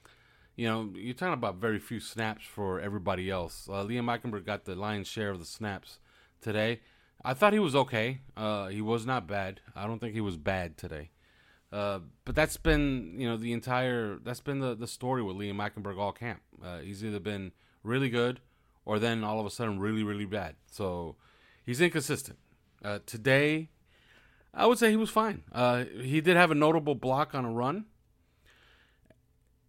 you 0.56 0.68
know, 0.68 0.92
you're 0.96 1.16
talking 1.16 1.34
about 1.34 1.56
very 1.56 1.80
few 1.80 2.00
snaps 2.00 2.46
for 2.46 2.80
everybody 2.80 3.30
else. 3.30 3.68
Uh, 3.70 3.84
Liam 3.84 4.06
Eichenberg 4.06 4.46
got 4.46 4.66
the 4.66 4.76
lion's 4.76 5.08
share 5.08 5.32
of 5.32 5.40
the 5.40 5.46
snaps 5.46 6.00
today. 6.44 6.82
I 7.26 7.34
thought 7.34 7.54
he 7.54 7.60
was 7.60 7.76
okay. 7.76 8.20
Uh, 8.36 8.68
he 8.68 8.82
was 8.82 9.06
not 9.06 9.28
bad. 9.28 9.62
I 9.76 9.88
don't 9.88 10.00
think 10.00 10.14
he 10.14 10.22
was 10.22 10.38
bad 10.38 10.78
today. 10.78 11.10
Uh, 11.72 12.00
but 12.26 12.36
that's 12.36 12.58
been, 12.58 13.16
you 13.18 13.28
know, 13.28 13.36
the 13.36 13.52
entire 13.52 14.20
that's 14.24 14.42
been 14.42 14.60
the, 14.60 14.76
the 14.76 14.86
story 14.86 15.24
with 15.24 15.38
Liam 15.38 15.56
Eichenberg 15.56 15.98
all 15.98 16.12
camp. 16.12 16.42
Uh, 16.64 16.80
he's 16.80 17.04
either 17.04 17.20
been 17.20 17.52
really 17.82 18.10
good 18.10 18.42
or 18.86 19.00
then 19.00 19.24
all 19.24 19.40
of 19.40 19.46
a 19.46 19.50
sudden 19.50 19.80
really 19.80 20.04
really 20.04 20.26
bad. 20.26 20.56
So 20.70 21.16
he's 21.66 21.82
inconsistent. 21.82 22.38
Uh, 22.84 23.00
today, 23.08 23.70
I 24.54 24.68
would 24.68 24.78
say 24.78 24.92
he 24.92 24.98
was 24.98 25.10
fine. 25.10 25.44
Uh, 25.52 25.86
he 26.00 26.22
did 26.22 26.36
have 26.36 26.52
a 26.52 26.56
notable 26.56 26.94
block 26.94 27.34
on 27.34 27.44
a 27.44 27.52
run, 27.52 27.86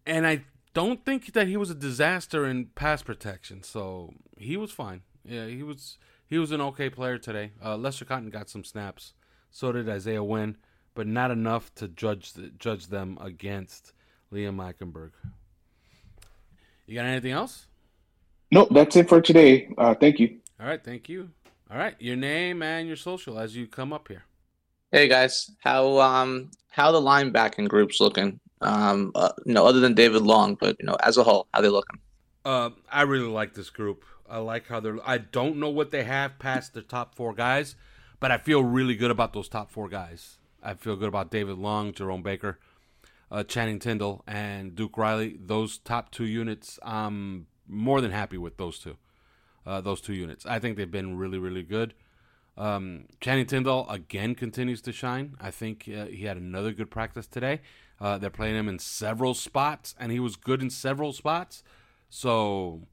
and 0.05 0.27
I 0.27 0.43
don't 0.75 1.03
think 1.05 1.33
that 1.33 1.47
he 1.47 1.57
was 1.57 1.71
a 1.71 1.75
disaster 1.75 2.45
in 2.45 2.67
pass 2.75 3.01
protection. 3.01 3.63
So 3.63 4.13
he 4.37 4.57
was 4.57 4.71
fine. 4.71 5.01
Yeah, 5.23 5.47
he 5.47 5.63
was 5.63 5.97
he 6.27 6.37
was 6.37 6.51
an 6.51 6.61
okay 6.61 6.89
player 6.89 7.17
today. 7.17 7.51
Uh, 7.63 7.77
Lester 7.77 8.05
Cotton 8.05 8.29
got 8.29 8.49
some 8.49 8.63
snaps. 8.63 9.13
So 9.51 9.71
did 9.71 9.87
Isaiah 9.87 10.23
Wynn, 10.23 10.57
but 10.93 11.07
not 11.07 11.31
enough 11.31 11.73
to 11.75 11.87
judge 11.87 12.33
the, 12.33 12.51
judge 12.57 12.87
them 12.87 13.17
against 13.21 13.93
Liam 14.33 14.57
Eichenberg. 14.57 15.11
You 16.87 16.95
got 16.95 17.05
anything 17.05 17.31
else? 17.31 17.67
Nope, 18.51 18.69
that's 18.71 18.95
it 18.95 19.09
for 19.09 19.21
today. 19.21 19.69
Uh, 19.77 19.95
thank 19.95 20.19
you. 20.19 20.37
All 20.59 20.67
right, 20.67 20.83
thank 20.83 21.09
you. 21.09 21.29
All 21.71 21.77
right, 21.77 21.95
your 21.99 22.15
name 22.15 22.61
and 22.61 22.87
your 22.87 22.95
social 22.95 23.39
as 23.39 23.55
you 23.55 23.67
come 23.67 23.91
up 23.91 24.07
here. 24.07 24.23
Hey 24.91 25.07
guys, 25.07 25.51
how 25.59 25.99
um 25.99 26.51
how 26.69 26.91
the 26.91 27.01
linebacking 27.01 27.67
groups 27.67 27.99
looking? 27.99 28.39
Um, 28.61 29.11
uh, 29.15 29.31
you 29.45 29.53
know, 29.53 29.65
other 29.65 29.79
than 29.79 29.93
David 29.93 30.21
Long, 30.21 30.55
but 30.55 30.77
you 30.79 30.85
know, 30.85 30.95
as 31.03 31.17
a 31.17 31.23
whole, 31.23 31.47
how 31.53 31.61
they 31.61 31.69
looking? 31.69 31.99
Uh, 32.45 32.69
I 32.91 33.01
really 33.01 33.27
like 33.27 33.53
this 33.53 33.69
group. 33.69 34.05
I 34.29 34.39
like 34.39 34.67
how 34.67 34.79
they're. 34.79 34.97
I 35.07 35.17
don't 35.17 35.57
know 35.57 35.69
what 35.69 35.91
they 35.91 36.03
have 36.03 36.39
past 36.39 36.73
the 36.73 36.81
top 36.81 37.15
four 37.15 37.33
guys, 37.33 37.75
but 38.19 38.31
I 38.31 38.37
feel 38.37 38.63
really 38.63 38.95
good 38.95 39.11
about 39.11 39.33
those 39.33 39.49
top 39.49 39.71
four 39.71 39.87
guys. 39.87 40.37
I 40.63 40.73
feel 40.73 40.95
good 40.95 41.07
about 41.07 41.31
David 41.31 41.57
Long, 41.57 41.93
Jerome 41.93 42.23
Baker, 42.23 42.59
uh, 43.31 43.43
Channing 43.43 43.79
Tindall, 43.79 44.23
and 44.25 44.75
Duke 44.75 44.97
Riley. 44.97 45.37
Those 45.39 45.77
top 45.77 46.11
two 46.11 46.25
units, 46.25 46.79
I'm 46.83 47.47
more 47.67 48.01
than 48.01 48.11
happy 48.11 48.37
with 48.37 48.57
those 48.57 48.79
two. 48.79 48.97
Uh, 49.65 49.81
those 49.81 50.01
two 50.01 50.13
units. 50.13 50.45
I 50.45 50.59
think 50.59 50.77
they've 50.77 50.89
been 50.89 51.17
really, 51.17 51.39
really 51.39 51.63
good. 51.63 51.93
Um, 52.57 53.05
Channing 53.19 53.45
Tindall 53.45 53.89
again 53.89 54.35
continues 54.35 54.81
to 54.83 54.91
shine. 54.91 55.35
I 55.41 55.51
think 55.51 55.89
uh, 55.89 56.05
he 56.05 56.25
had 56.25 56.37
another 56.37 56.71
good 56.71 56.89
practice 56.89 57.27
today. 57.27 57.61
Uh, 57.99 58.17
they're 58.17 58.29
playing 58.29 58.55
him 58.55 58.69
in 58.69 58.79
several 58.79 59.33
spots, 59.33 59.95
and 59.99 60.11
he 60.11 60.19
was 60.19 60.35
good 60.35 60.61
in 60.61 60.69
several 60.69 61.13
spots. 61.13 61.63
So, 62.09 62.87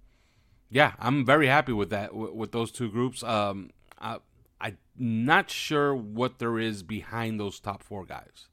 yeah, 0.73 0.95
I'm 0.99 1.27
very 1.27 1.49
happy 1.49 1.73
with 1.73 1.91
that 1.91 2.15
with, 2.15 2.33
with 2.33 2.53
those 2.53 2.73
two 2.73 2.91
groups. 2.91 3.23
Um, 3.25 3.71
I, 4.01 4.19
I'm 4.61 4.79
not 4.99 5.51
sure 5.51 5.95
what 5.95 6.39
there 6.41 6.59
is 6.59 6.83
behind 6.83 7.41
those 7.41 7.61
top 7.61 7.83
four 7.85 8.05
guys. 8.07 8.49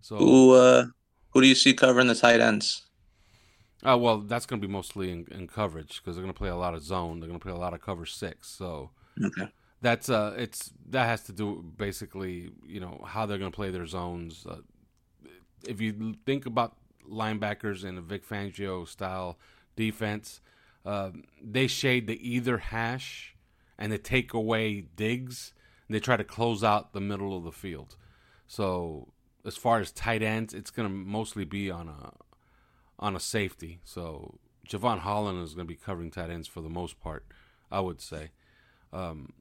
So 0.00 0.18
Who 0.18 0.52
uh, 0.52 0.86
who 1.30 1.40
do 1.42 1.48
you 1.48 1.54
see 1.54 1.74
covering 1.74 2.08
the 2.08 2.14
tight 2.14 2.40
ends? 2.40 2.86
Oh 3.84 3.96
well, 3.98 4.18
that's 4.18 4.46
going 4.46 4.60
to 4.60 4.66
be 4.66 4.72
mostly 4.72 5.10
in, 5.10 5.26
in 5.30 5.48
coverage 5.48 6.00
because 6.02 6.16
they're 6.16 6.22
going 6.24 6.34
to 6.34 6.38
play 6.38 6.48
a 6.50 6.56
lot 6.56 6.74
of 6.74 6.82
zone. 6.82 7.20
They're 7.20 7.28
going 7.28 7.40
to 7.40 7.44
play 7.44 7.52
a 7.54 7.58
lot 7.58 7.74
of 7.74 7.80
cover 7.82 8.06
six. 8.06 8.48
So 8.48 8.90
Okay. 9.22 9.48
that's 9.82 10.08
uh, 10.10 10.34
it's 10.38 10.72
that 10.90 11.06
has 11.06 11.22
to 11.24 11.32
do 11.32 11.62
basically, 11.76 12.50
you 12.66 12.80
know, 12.80 13.02
how 13.06 13.26
they're 13.26 13.38
going 13.38 13.52
to 13.52 13.56
play 13.56 13.70
their 13.70 13.86
zones. 13.86 14.46
Uh, 14.48 14.60
if 15.66 15.80
you 15.80 16.14
think 16.24 16.46
about 16.46 16.76
linebackers 17.10 17.84
in 17.84 17.98
a 17.98 18.02
Vic 18.02 18.26
Fangio 18.28 18.88
style 18.88 19.38
defense, 19.76 20.40
uh, 20.86 21.10
they 21.42 21.66
shade 21.66 22.06
the 22.06 22.18
either 22.26 22.58
hash 22.58 23.34
and 23.78 23.92
they 23.92 23.98
take 23.98 24.32
away 24.32 24.80
digs 24.80 25.52
they 25.88 26.00
try 26.00 26.16
to 26.16 26.24
close 26.24 26.64
out 26.64 26.92
the 26.92 27.00
middle 27.00 27.36
of 27.36 27.44
the 27.44 27.52
field. 27.52 27.96
So 28.46 29.08
as 29.44 29.56
far 29.56 29.80
as 29.80 29.92
tight 29.92 30.22
ends, 30.22 30.54
it's 30.54 30.70
going 30.70 30.88
to 30.88 30.94
mostly 30.94 31.44
be 31.44 31.70
on 31.70 31.88
a 31.88 32.12
on 32.98 33.14
a 33.14 33.20
safety. 33.20 33.80
So 33.84 34.38
Jevon 34.68 35.00
Holland 35.00 35.42
is 35.42 35.54
going 35.54 35.66
to 35.66 35.72
be 35.72 35.78
covering 35.78 36.10
tight 36.10 36.30
ends 36.30 36.48
for 36.48 36.60
the 36.60 36.68
most 36.68 36.98
part, 37.00 37.24
I 37.70 37.80
would 37.80 38.00
say. 38.00 38.30
Um, 38.92 39.32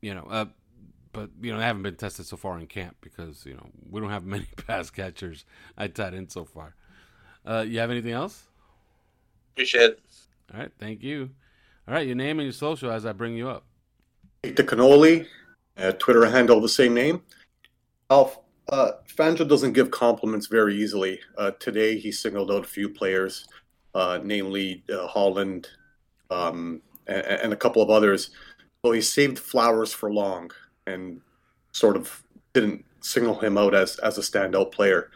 you 0.00 0.14
know, 0.14 0.26
uh, 0.30 0.46
but 1.12 1.30
you 1.40 1.52
know 1.52 1.58
they 1.58 1.64
haven't 1.64 1.82
been 1.82 1.96
tested 1.96 2.26
so 2.26 2.36
far 2.36 2.58
in 2.58 2.66
camp 2.66 2.96
because 3.00 3.44
you 3.44 3.54
know 3.54 3.68
we 3.90 4.00
don't 4.00 4.10
have 4.10 4.24
many 4.26 4.46
pass 4.66 4.90
catchers 4.90 5.44
at 5.76 5.94
tight 5.94 6.14
end 6.14 6.32
so 6.32 6.44
far. 6.44 6.74
Uh, 7.44 7.64
you 7.66 7.80
have 7.80 7.90
anything 7.90 8.12
else? 8.12 8.44
Appreciate 9.52 9.90
it. 9.90 10.00
All 10.52 10.60
right, 10.60 10.70
thank 10.78 11.02
you. 11.02 11.30
All 11.88 11.94
right, 11.94 12.06
your 12.06 12.16
name 12.16 12.38
and 12.38 12.46
your 12.46 12.52
social 12.52 12.90
as 12.90 13.06
I 13.06 13.12
bring 13.12 13.36
you 13.36 13.48
up. 13.48 13.64
Take 14.42 14.56
the 14.56 14.64
cannoli, 14.64 15.26
uh, 15.78 15.92
Twitter 15.92 16.26
handle 16.26 16.60
the 16.60 16.68
same 16.68 16.94
name. 16.94 17.22
Alf, 18.10 18.38
uh, 18.68 18.92
Fangio 19.08 19.48
doesn't 19.48 19.72
give 19.72 19.90
compliments 19.90 20.46
very 20.46 20.76
easily. 20.76 21.20
Uh, 21.38 21.52
today 21.52 21.98
he 21.98 22.12
singled 22.12 22.50
out 22.50 22.64
a 22.64 22.68
few 22.68 22.88
players, 22.88 23.46
uh, 23.94 24.18
namely 24.22 24.84
uh, 24.92 25.06
Holland 25.06 25.68
um, 26.30 26.82
and, 27.06 27.24
and 27.24 27.52
a 27.52 27.56
couple 27.56 27.82
of 27.82 27.90
others. 27.90 28.30
Well, 28.82 28.92
he 28.92 29.00
saved 29.00 29.38
Flowers 29.38 29.92
for 29.92 30.12
long 30.12 30.50
and 30.86 31.20
sort 31.72 31.96
of 31.96 32.22
didn't 32.52 32.84
single 33.00 33.38
him 33.38 33.56
out 33.56 33.74
as, 33.74 33.96
as 33.98 34.18
a 34.18 34.20
standout 34.20 34.72
player. 34.72 35.10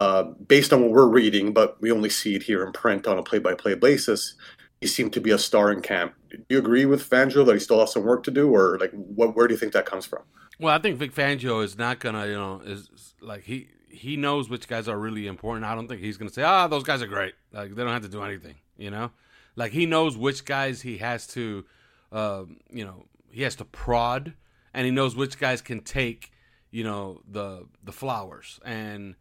Uh, 0.00 0.24
based 0.24 0.72
on 0.72 0.82
what 0.82 0.90
we're 0.90 1.06
reading, 1.06 1.52
but 1.52 1.80
we 1.80 1.90
only 1.90 2.10
see 2.10 2.34
it 2.34 2.42
here 2.42 2.64
in 2.64 2.72
print 2.72 3.06
on 3.06 3.16
a 3.16 3.22
play-by-play 3.22 3.74
basis, 3.76 4.34
he 4.80 4.86
seemed 4.86 5.12
to 5.14 5.20
be 5.20 5.30
a 5.30 5.38
star 5.38 5.72
in 5.72 5.80
camp. 5.80 6.14
Do 6.30 6.44
you 6.48 6.58
agree 6.58 6.84
with 6.84 7.08
Fangio 7.08 7.46
that 7.46 7.54
he 7.54 7.60
still 7.60 7.80
has 7.80 7.92
some 7.92 8.04
work 8.04 8.22
to 8.24 8.30
do, 8.30 8.54
or 8.54 8.78
like 8.78 8.90
what? 8.92 9.36
Where 9.36 9.46
do 9.48 9.54
you 9.54 9.58
think 9.58 9.72
that 9.72 9.86
comes 9.86 10.06
from? 10.06 10.22
Well, 10.58 10.74
I 10.74 10.78
think 10.78 10.98
Vic 10.98 11.14
Fangio 11.14 11.62
is 11.64 11.76
not 11.78 12.00
gonna, 12.00 12.26
you 12.26 12.34
know, 12.34 12.60
is 12.64 13.14
like 13.20 13.44
he 13.44 13.68
he 13.88 14.16
knows 14.16 14.48
which 14.48 14.68
guys 14.68 14.88
are 14.88 14.98
really 14.98 15.26
important. 15.26 15.64
I 15.64 15.74
don't 15.74 15.88
think 15.88 16.00
he's 16.00 16.16
gonna 16.16 16.30
say, 16.30 16.42
ah, 16.42 16.66
those 16.66 16.82
guys 16.82 17.02
are 17.02 17.06
great. 17.06 17.34
Like 17.52 17.74
they 17.74 17.82
don't 17.82 17.92
have 17.92 18.02
to 18.02 18.08
do 18.08 18.22
anything, 18.22 18.56
you 18.76 18.90
know. 18.90 19.10
Like 19.56 19.72
he 19.72 19.86
knows 19.86 20.16
which 20.16 20.44
guys 20.44 20.82
he 20.82 20.98
has 20.98 21.26
to, 21.28 21.64
uh, 22.12 22.44
you 22.70 22.84
know, 22.84 23.06
he 23.30 23.42
has 23.42 23.56
to 23.56 23.64
prod, 23.64 24.34
and 24.72 24.84
he 24.84 24.90
knows 24.90 25.16
which 25.16 25.38
guys 25.38 25.60
can 25.60 25.80
take, 25.80 26.32
you 26.70 26.84
know, 26.84 27.20
the 27.30 27.66
the 27.82 27.92
flowers. 27.92 28.60
And 28.64 29.14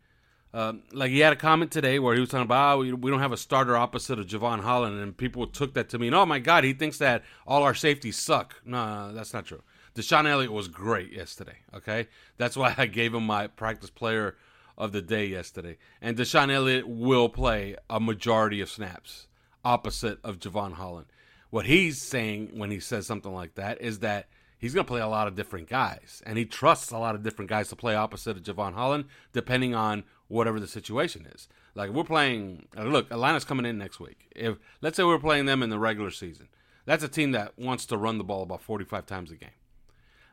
um, 0.53 0.83
like 0.91 1.09
he 1.09 1.19
had 1.19 1.33
a 1.33 1.37
comment 1.37 1.71
today 1.71 1.97
where 1.97 2.13
he 2.13 2.19
was 2.19 2.29
talking 2.29 2.43
about, 2.43 2.77
oh, 2.77 2.95
we, 2.95 3.09
don't 3.09 3.19
have 3.19 3.31
a 3.31 3.37
starter 3.37 3.75
opposite 3.75 4.19
of 4.19 4.27
Jevon 4.27 4.61
Holland, 4.61 4.99
and 4.99 5.17
people 5.17 5.47
took 5.47 5.73
that 5.73 5.89
to 5.89 5.99
mean, 5.99 6.13
oh 6.13 6.25
my 6.25 6.39
God, 6.39 6.63
he 6.63 6.73
thinks 6.73 6.99
that 6.99 7.23
all 7.47 7.63
our 7.63 7.73
safeties 7.73 8.17
suck. 8.17 8.55
No, 8.63 9.11
that's 9.13 9.33
not 9.33 9.45
true. 9.45 9.63
DeShon 9.95 10.27
Elliott 10.27 10.51
was 10.51 10.67
great 10.67 11.11
yesterday. 11.11 11.57
Okay, 11.73 12.07
that's 12.37 12.55
why 12.55 12.73
I 12.77 12.85
gave 12.85 13.13
him 13.13 13.25
my 13.25 13.47
practice 13.47 13.89
player 13.89 14.35
of 14.77 14.91
the 14.91 15.01
day 15.01 15.25
yesterday. 15.25 15.77
And 16.01 16.17
DeShon 16.17 16.51
Elliott 16.51 16.87
will 16.87 17.29
play 17.29 17.75
a 17.89 17.99
majority 17.99 18.61
of 18.61 18.69
snaps 18.69 19.27
opposite 19.65 20.19
of 20.23 20.39
Jevon 20.39 20.73
Holland. 20.73 21.07
What 21.49 21.65
he's 21.65 22.01
saying 22.01 22.51
when 22.53 22.71
he 22.71 22.79
says 22.79 23.05
something 23.07 23.33
like 23.33 23.55
that 23.55 23.81
is 23.81 23.99
that 23.99 24.27
he's 24.63 24.73
going 24.73 24.85
to 24.85 24.89
play 24.89 25.01
a 25.01 25.07
lot 25.07 25.27
of 25.27 25.35
different 25.35 25.67
guys, 25.67 26.23
and 26.25 26.37
he 26.37 26.45
trusts 26.45 26.89
a 26.91 26.97
lot 26.97 27.15
of 27.15 27.21
different 27.21 27.49
guys 27.49 27.67
to 27.67 27.75
play 27.75 27.95
opposite 27.95 28.37
of 28.37 28.43
Jevon 28.43 28.73
Holland, 28.73 29.03
depending 29.33 29.75
on 29.75 30.05
whatever 30.29 30.57
the 30.57 30.69
situation 30.69 31.27
is. 31.35 31.49
Like 31.75 31.89
we're 31.89 32.05
playing. 32.05 32.67
Uh, 32.77 32.83
look, 32.83 33.11
Atlanta's 33.11 33.43
coming 33.43 33.65
in 33.65 33.77
next 33.77 33.99
week. 33.99 34.31
If 34.33 34.59
let's 34.79 34.95
say 34.95 35.03
we're 35.03 35.19
playing 35.19 35.47
them 35.47 35.63
in 35.63 35.69
the 35.69 35.77
regular 35.77 36.11
season, 36.11 36.47
that's 36.85 37.03
a 37.03 37.09
team 37.09 37.33
that 37.33 37.59
wants 37.59 37.85
to 37.87 37.97
run 37.97 38.17
the 38.17 38.23
ball 38.23 38.41
about 38.41 38.61
45 38.61 39.05
times 39.05 39.31
a 39.31 39.35
game. 39.35 39.49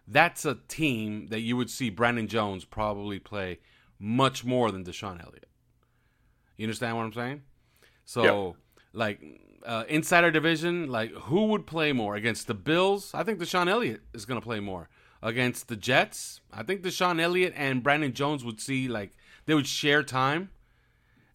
That's 0.06 0.44
a 0.44 0.58
team 0.68 1.26
that 1.30 1.40
you 1.40 1.56
would 1.56 1.68
see 1.68 1.90
Brandon 1.90 2.28
Jones 2.28 2.64
probably 2.64 3.18
play 3.18 3.58
much 3.98 4.44
more 4.44 4.70
than 4.70 4.84
DeShon 4.84 5.20
Elliott. 5.24 5.46
You 6.56 6.66
understand 6.66 6.96
what 6.96 7.02
I'm 7.02 7.12
saying? 7.12 7.42
So, 8.04 8.22
like 8.92 9.20
uh, 9.64 9.84
inside 9.88 10.24
our 10.24 10.30
division, 10.30 10.88
like 10.88 11.12
who 11.12 11.46
would 11.46 11.66
play 11.66 11.92
more 11.92 12.14
against 12.14 12.46
the 12.46 12.54
Bills? 12.54 13.10
I 13.14 13.22
think 13.22 13.38
DeShon 13.38 13.68
Elliott 13.68 14.02
is 14.14 14.24
going 14.24 14.40
to 14.40 14.44
play 14.44 14.60
more 14.60 14.88
against 15.22 15.68
the 15.68 15.76
Jets. 15.76 16.40
I 16.52 16.62
think 16.62 16.82
DeShon 16.82 17.20
Elliott 17.20 17.52
and 17.56 17.82
Brandon 17.82 18.12
Jones 18.12 18.44
would 18.44 18.60
see 18.60 18.88
like 18.88 19.12
they 19.46 19.54
would 19.54 19.66
share 19.66 20.02
time. 20.02 20.50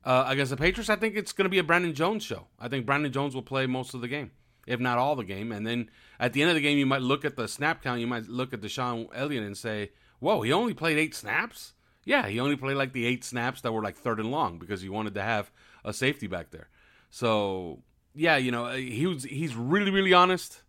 Uh, 0.03 0.25
against 0.27 0.51
the 0.51 0.57
Patriots, 0.57 0.91
I 0.91 0.97
think 0.97 1.15
it's 1.15 1.31
going 1.31 1.45
to 1.45 1.49
be 1.49 1.57
a 1.57 1.63
Brandon 1.63 1.91
Jones 1.91 2.23
show. 2.23 2.45
I 2.59 2.67
think 2.67 2.85
Brandon 2.85 3.11
Jones 3.11 3.33
will 3.33 3.41
play 3.41 3.65
most 3.65 3.95
of 3.95 4.01
the 4.01 4.07
game, 4.07 4.29
if 4.67 4.79
not 4.79 4.99
all 4.99 5.15
the 5.15 5.23
game. 5.23 5.51
And 5.51 5.65
then 5.65 5.89
at 6.19 6.31
the 6.31 6.43
end 6.43 6.51
of 6.51 6.55
the 6.55 6.61
game, 6.61 6.77
you 6.77 6.85
might 6.85 7.01
look 7.01 7.25
at 7.25 7.35
the 7.35 7.47
snap 7.47 7.81
count. 7.81 7.99
You 7.99 8.05
might 8.05 8.27
look 8.27 8.53
at 8.53 8.61
DeShon 8.61 9.07
Elliott 9.15 9.43
and 9.43 9.57
say, 9.57 9.93
"Whoa, 10.19 10.43
he 10.43 10.53
only 10.53 10.75
played 10.75 10.99
eight 10.99 11.15
snaps." 11.15 11.73
Yeah, 12.03 12.27
he 12.27 12.39
only 12.39 12.55
played 12.55 12.77
like 12.77 12.93
the 12.93 13.07
eight 13.07 13.23
snaps 13.23 13.61
that 13.61 13.71
were 13.71 13.81
like 13.81 13.95
third 13.95 14.19
and 14.19 14.29
long 14.29 14.59
because 14.59 14.83
he 14.83 14.89
wanted 14.89 15.15
to 15.15 15.23
have 15.23 15.51
a 15.83 15.91
safety 15.91 16.27
back 16.27 16.51
there. 16.51 16.69
So 17.09 17.79
yeah, 18.15 18.37
you 18.37 18.51
know, 18.51 18.65
uh, 18.65 18.75
he 18.75 19.05
was 19.05 19.23
he's 19.23 19.55
really 19.55 19.91
really 19.91 20.13
honest, 20.13 20.63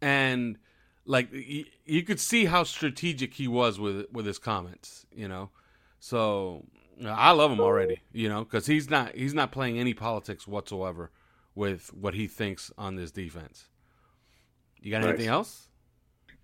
and 0.00 0.58
like 1.04 1.28
you 1.32 2.02
could 2.02 2.20
see 2.20 2.46
how 2.46 2.64
strategic 2.64 3.34
he 3.34 3.46
was 3.48 3.78
with 3.78 4.06
with 4.12 4.26
his 4.26 4.38
comments. 4.38 5.06
You 5.14 5.28
know, 5.28 5.50
so 5.98 6.64
I 7.04 7.32
love 7.32 7.50
him 7.50 7.60
already. 7.60 8.00
You 8.12 8.28
know, 8.28 8.44
because 8.44 8.66
he's 8.66 8.88
not 8.90 9.14
he's 9.14 9.34
not 9.34 9.52
playing 9.52 9.78
any 9.78 9.94
politics 9.94 10.46
whatsoever 10.46 11.10
with 11.54 11.92
what 11.94 12.14
he 12.14 12.26
thinks 12.26 12.70
on 12.78 12.96
this 12.96 13.10
defense. 13.10 13.66
You 14.80 14.90
got 14.90 15.02
Nice. 15.02 15.08
anything 15.10 15.28
else? 15.28 15.68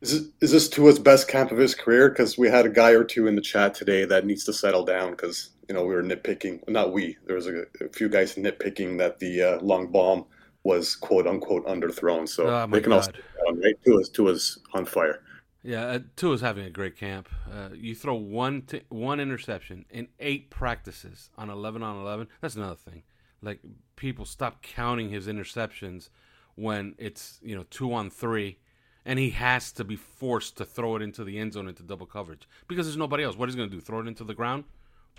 Is 0.07 0.13
this, 0.23 0.31
is 0.41 0.51
this 0.53 0.69
Tua's 0.69 1.01
best 1.01 1.27
camp 1.27 1.51
of 1.51 1.59
his 1.59 1.75
career? 1.75 2.09
Because 2.09 2.39
we 2.39 2.49
had 2.49 2.65
a 2.65 2.69
guy 2.69 2.91
or 2.93 3.03
two 3.03 3.27
in 3.27 3.35
the 3.35 3.41
chat 3.41 3.75
today 3.75 4.05
that 4.05 4.25
needs 4.25 4.45
to 4.45 4.53
settle 4.53 4.85
down 4.85 5.11
because 5.11 5.51
you 5.69 5.75
know 5.75 5.85
we 5.85 5.95
were 5.95 6.03
nitpicking. 6.03 6.61
Not 6.69 6.93
we. 6.93 7.17
There 7.27 7.35
was 7.35 7.49
a, 7.49 7.63
a 7.81 7.89
few 7.93 8.09
guys 8.09 8.37
nitpicking 8.37 8.99
that 8.99 9.19
the 9.19 9.43
uh, 9.43 9.61
long 9.63 9.91
bomb 9.91 10.25
was 10.63 10.95
quote 10.95 11.27
unquote 11.27 11.67
underthrown. 11.67 12.29
So 12.29 12.47
Oh, 12.47 12.67
they 12.69 12.81
can 12.81 12.93
all 12.93 13.01
God. 13.01 13.19
down, 13.47 13.61
right? 13.61 13.75
Tua's 13.85 14.09
Tua's 14.09 14.59
on 14.75 14.85
fire. 14.85 15.23
Yeah, 15.65 15.87
uh, 15.87 15.99
Tua's 16.15 16.41
having 16.41 16.65
a 16.67 16.71
great 16.71 16.97
camp. 16.97 17.29
Uh, 17.53 17.71
you 17.75 17.97
throw 17.97 18.15
one 18.15 18.63
t- 18.63 18.83
one 18.89 19.19
interception 19.19 19.87
in 19.91 20.07
eight 20.21 20.51
practices 20.51 21.31
on 21.37 21.51
eleven 21.51 21.83
on 21.83 21.97
eleven. 21.97 22.29
That's 22.41 22.55
another 22.55 22.77
thing. 22.77 23.03
Like 23.43 23.59
people 23.97 24.25
stop 24.25 24.63
counting 24.63 25.11
his 25.11 25.27
interceptions 25.27 26.11
when 26.55 26.95
it's 26.97 27.41
you 27.43 27.57
know 27.57 27.65
two 27.71 27.93
on 27.93 28.09
three, 28.11 28.59
and 29.07 29.21
he 29.21 29.31
has 29.31 29.71
to 29.71 29.85
be 29.85 29.95
forced 29.95 30.57
to 30.57 30.65
throw 30.65 30.97
it 30.97 31.03
into 31.03 31.23
the 31.23 31.39
end 31.39 31.53
zone 31.53 31.69
into 31.69 31.85
double 31.85 32.07
coverage 32.07 32.49
because 32.67 32.87
there's 32.87 32.97
nobody 32.97 33.23
else. 33.23 33.37
What 33.37 33.49
is 33.49 33.55
he 33.55 33.59
going 33.59 33.71
to 33.71 33.77
do? 33.77 33.81
Throw 33.81 34.01
it 34.01 34.09
into 34.09 34.25
the 34.25 34.35
ground, 34.35 34.65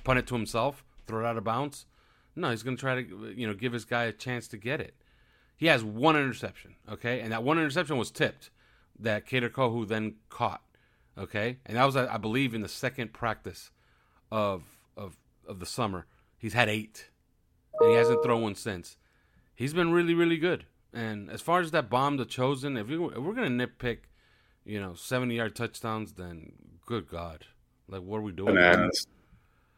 punt 0.03 0.19
it 0.19 0.27
to 0.27 0.35
himself, 0.35 0.83
throw 1.07 1.21
it 1.21 1.25
out 1.25 1.37
of 1.37 1.45
bounds? 1.45 1.85
No, 2.35 2.51
he's 2.51 2.63
going 2.63 2.75
to 2.75 2.81
try 2.81 3.01
to 3.01 3.33
you 3.35 3.47
know 3.47 3.53
give 3.53 3.71
his 3.71 3.85
guy 3.85 4.03
a 4.03 4.11
chance 4.11 4.47
to 4.49 4.57
get 4.57 4.81
it. 4.81 4.93
He 5.55 5.67
has 5.67 5.83
one 5.83 6.15
interception, 6.15 6.75
okay, 6.91 7.21
and 7.21 7.31
that 7.31 7.43
one 7.43 7.57
interception 7.57 7.97
was 7.97 8.11
tipped 8.11 8.51
that 8.99 9.25
Kader 9.25 9.49
Kohou 9.49 9.87
then 9.87 10.15
caught. 10.29 10.61
Okay, 11.17 11.57
and 11.65 11.77
that 11.77 11.85
was, 11.85 11.95
I 11.95 12.17
believe, 12.17 12.53
in 12.53 12.61
the 12.61 12.67
second 12.67 13.13
practice 13.13 13.71
of 14.31 14.63
of 14.95 15.17
of 15.47 15.59
the 15.59 15.65
summer. 15.65 16.05
He's 16.37 16.53
had 16.53 16.69
eight, 16.69 17.09
and 17.79 17.89
he 17.89 17.95
hasn't 17.95 18.21
thrown 18.21 18.43
one 18.43 18.53
since. 18.53 18.97
He's 19.55 19.73
been 19.73 19.91
really, 19.91 20.13
really 20.13 20.37
good. 20.37 20.65
And 20.93 21.29
as 21.29 21.41
far 21.41 21.59
as 21.59 21.71
that 21.71 21.89
bomb 21.89 22.17
the 22.17 22.25
chosen, 22.25 22.77
if, 22.77 22.89
you, 22.89 23.09
if 23.09 23.17
we're 23.17 23.33
gonna 23.33 23.49
nitpick, 23.67 23.99
you 24.65 24.79
know, 24.79 24.93
seventy 24.95 25.35
yard 25.35 25.55
touchdowns, 25.55 26.13
then 26.13 26.53
good 26.85 27.07
God, 27.09 27.45
like 27.87 28.01
what 28.01 28.17
are 28.17 28.21
we 28.21 28.31
doing? 28.31 28.55
Bananas. 28.55 29.07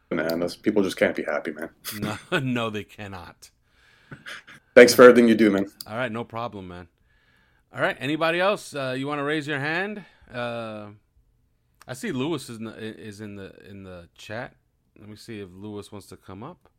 Bananas. 0.10 0.56
People 0.56 0.82
just 0.84 0.98
can't 0.98 1.16
be 1.16 1.24
happy, 1.24 1.52
man. 1.52 1.70
No, 2.00 2.18
no, 2.40 2.70
they 2.70 2.84
cannot. 2.84 3.52
Thanks 4.76 4.94
for 4.94 5.04
everything 5.04 5.28
you 5.28 5.36
do, 5.36 5.52
man. 5.52 5.68
All 5.86 5.98
right, 5.98 6.12
no 6.12 6.24
problem, 6.24 6.68
man. 6.68 6.88
All 7.74 7.82
right, 7.82 7.98
anybody 8.00 8.40
else? 8.40 8.74
Uh, 8.74 8.96
you 8.98 9.06
want 9.08 9.20
to 9.20 9.24
raise 9.24 9.48
your 9.48 9.60
hand? 9.60 10.04
Uh, 10.34 10.88
I 11.88 11.94
see 11.94 12.12
Lewis 12.12 12.50
is 12.50 12.58
in 12.58 12.64
the, 12.66 12.76
is 12.78 13.22
in 13.22 13.36
the 13.36 13.54
in 13.68 13.84
the 13.84 14.10
chat. 14.18 14.56
Let 15.00 15.10
me 15.10 15.16
see 15.16 15.40
if 15.42 15.50
Lewis 15.52 15.92
wants 15.92 16.08
to 16.08 16.18
come 16.18 16.44
up. 16.44 16.70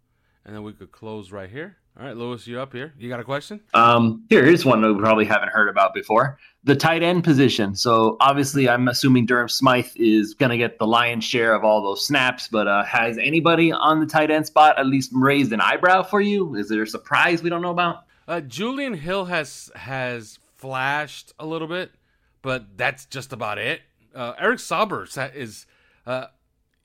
and 0.44 0.54
then 0.54 0.62
we 0.62 0.72
could 0.72 0.90
close 0.92 1.30
right 1.32 1.50
here. 1.50 1.76
All 1.98 2.06
right, 2.06 2.16
Lewis, 2.16 2.46
you 2.46 2.60
up 2.60 2.72
here? 2.72 2.94
You 2.98 3.08
got 3.08 3.20
a 3.20 3.24
question? 3.24 3.60
Um, 3.74 4.24
here, 4.30 4.44
here's 4.44 4.64
one 4.64 4.80
we 4.80 4.98
probably 5.00 5.24
haven't 5.24 5.50
heard 5.50 5.68
about 5.68 5.92
before: 5.92 6.38
the 6.64 6.76
tight 6.76 7.02
end 7.02 7.24
position. 7.24 7.74
So 7.74 8.16
obviously, 8.20 8.68
I'm 8.68 8.88
assuming 8.88 9.26
Durham 9.26 9.48
Smythe 9.48 9.88
is 9.96 10.32
going 10.34 10.50
to 10.50 10.56
get 10.56 10.78
the 10.78 10.86
lion's 10.86 11.24
share 11.24 11.54
of 11.54 11.64
all 11.64 11.82
those 11.82 12.06
snaps. 12.06 12.48
But 12.48 12.68
uh, 12.68 12.84
has 12.84 13.18
anybody 13.18 13.72
on 13.72 14.00
the 14.00 14.06
tight 14.06 14.30
end 14.30 14.46
spot 14.46 14.78
at 14.78 14.86
least 14.86 15.10
raised 15.12 15.52
an 15.52 15.60
eyebrow 15.60 16.02
for 16.02 16.20
you? 16.20 16.54
Is 16.54 16.68
there 16.68 16.82
a 16.82 16.86
surprise 16.86 17.42
we 17.42 17.50
don't 17.50 17.62
know 17.62 17.70
about? 17.70 18.04
Uh, 18.26 18.40
Julian 18.40 18.94
Hill 18.94 19.26
has 19.26 19.70
has 19.74 20.38
flashed 20.54 21.32
a 21.38 21.44
little 21.44 21.68
bit, 21.68 21.90
but 22.40 22.78
that's 22.78 23.04
just 23.06 23.32
about 23.32 23.58
it. 23.58 23.80
Uh, 24.14 24.34
Eric 24.38 24.58
Saubert 24.58 25.34
is, 25.34 25.66
uh, 26.06 26.26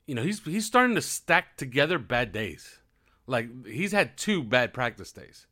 you 0.06 0.14
know, 0.14 0.22
he's 0.22 0.42
he's 0.42 0.66
starting 0.66 0.94
to 0.96 1.02
stack 1.02 1.56
together 1.56 1.98
bad 1.98 2.32
days. 2.32 2.80
Like 3.26 3.66
he's 3.66 3.92
had 3.92 4.16
two 4.16 4.42
bad 4.42 4.72
practice 4.72 5.12
days. 5.12 5.46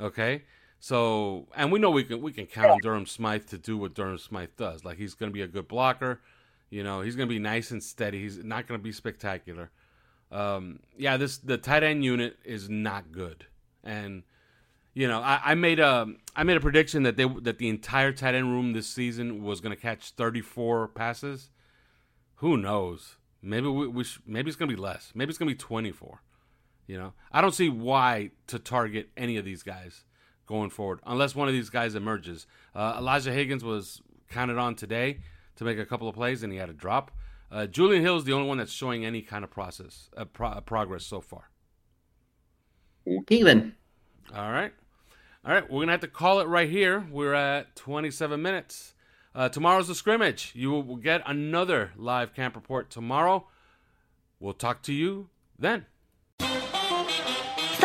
Okay, 0.00 0.42
so 0.78 1.48
and 1.56 1.72
we 1.72 1.78
know 1.78 1.90
we 1.90 2.04
can 2.04 2.22
we 2.22 2.32
can 2.32 2.46
count 2.46 2.70
on 2.70 2.78
Durham 2.82 3.06
Smythe 3.06 3.46
to 3.46 3.58
do 3.58 3.76
what 3.76 3.94
Durham 3.94 4.18
Smythe 4.18 4.50
does. 4.56 4.84
Like 4.84 4.98
he's 4.98 5.14
to 5.30 5.34
be 5.34 5.42
a 5.42 5.48
good 5.48 5.68
blocker. 5.68 6.20
You 6.70 6.84
know, 6.84 7.00
he's 7.00 7.16
to 7.26 7.32
be 7.32 7.38
nice 7.40 7.70
and 7.70 7.82
steady. 7.82 8.20
He's 8.22 8.38
not 8.44 8.68
to 8.78 8.82
be 8.82 8.92
spectacular. 8.92 9.70
Um, 10.30 10.80
yeah, 10.96 11.16
this 11.16 11.38
the 11.38 11.56
tight 11.56 11.82
end 11.82 12.04
unit 12.04 12.36
is 12.44 12.68
not 12.68 13.10
good, 13.10 13.46
and 13.82 14.22
you 14.92 15.08
know 15.08 15.20
I, 15.20 15.40
I 15.42 15.54
made 15.54 15.80
a 15.80 16.06
I 16.36 16.42
made 16.42 16.58
a 16.58 16.60
prediction 16.60 17.02
that 17.04 17.16
they 17.16 17.26
that 17.42 17.58
the 17.58 17.68
entire 17.68 18.12
tight 18.12 18.34
end 18.34 18.52
room 18.52 18.74
this 18.74 18.86
season 18.86 19.42
was 19.42 19.60
to 19.74 19.80
catch 19.80 20.10
34 20.10 20.88
passes. 20.88 21.50
Who 22.36 22.56
knows? 22.56 23.16
Maybe 23.42 23.68
we, 23.68 23.88
we 23.88 24.04
sh- 24.04 24.20
maybe 24.26 24.48
it's 24.48 24.58
to 24.68 24.76
be 24.76 24.80
less. 24.80 25.12
Maybe 25.14 25.30
it's 25.30 25.38
to 25.48 25.54
be 25.54 25.58
24. 25.58 26.22
You 26.88 26.98
know, 26.98 27.12
I 27.30 27.40
don't 27.40 27.54
see 27.54 27.68
why 27.68 28.30
to 28.48 28.58
target 28.58 29.10
any 29.16 29.36
of 29.36 29.44
these 29.44 29.62
guys 29.62 30.04
going 30.46 30.70
forward 30.70 31.00
unless 31.06 31.34
one 31.34 31.46
of 31.46 31.54
these 31.54 31.70
guys 31.70 31.94
emerges. 31.94 32.46
Uh, 32.74 32.96
Elijah 32.98 33.32
Higgins 33.32 33.62
was 33.62 34.00
counted 34.30 34.56
on 34.56 34.74
today 34.74 35.18
to 35.56 35.64
make 35.64 35.78
a 35.78 35.84
couple 35.84 36.08
of 36.08 36.14
plays 36.14 36.42
and 36.42 36.52
he 36.52 36.58
had 36.58 36.70
a 36.70 36.72
drop. 36.72 37.12
Uh, 37.52 37.66
Julian 37.66 38.02
Hill 38.02 38.16
is 38.16 38.24
the 38.24 38.32
only 38.32 38.48
one 38.48 38.58
that's 38.58 38.72
showing 38.72 39.04
any 39.04 39.20
kind 39.20 39.44
of 39.44 39.50
process, 39.50 40.08
uh, 40.16 40.24
pro- 40.24 40.60
progress 40.62 41.04
so 41.04 41.20
far. 41.20 41.50
Okay, 43.06 43.42
then. 43.42 43.74
All 44.34 44.50
right. 44.50 44.72
All 45.44 45.52
right. 45.52 45.64
We're 45.64 45.78
going 45.78 45.88
to 45.88 45.92
have 45.92 46.00
to 46.00 46.08
call 46.08 46.40
it 46.40 46.48
right 46.48 46.68
here. 46.68 47.06
We're 47.10 47.34
at 47.34 47.76
27 47.76 48.40
minutes. 48.40 48.94
Uh, 49.34 49.48
tomorrow's 49.48 49.88
the 49.88 49.94
scrimmage. 49.94 50.52
You 50.54 50.72
will 50.72 50.96
get 50.96 51.22
another 51.26 51.92
live 51.96 52.34
camp 52.34 52.54
report 52.54 52.90
tomorrow. 52.90 53.46
We'll 54.40 54.54
talk 54.54 54.82
to 54.84 54.92
you 54.92 55.28
then. 55.58 55.86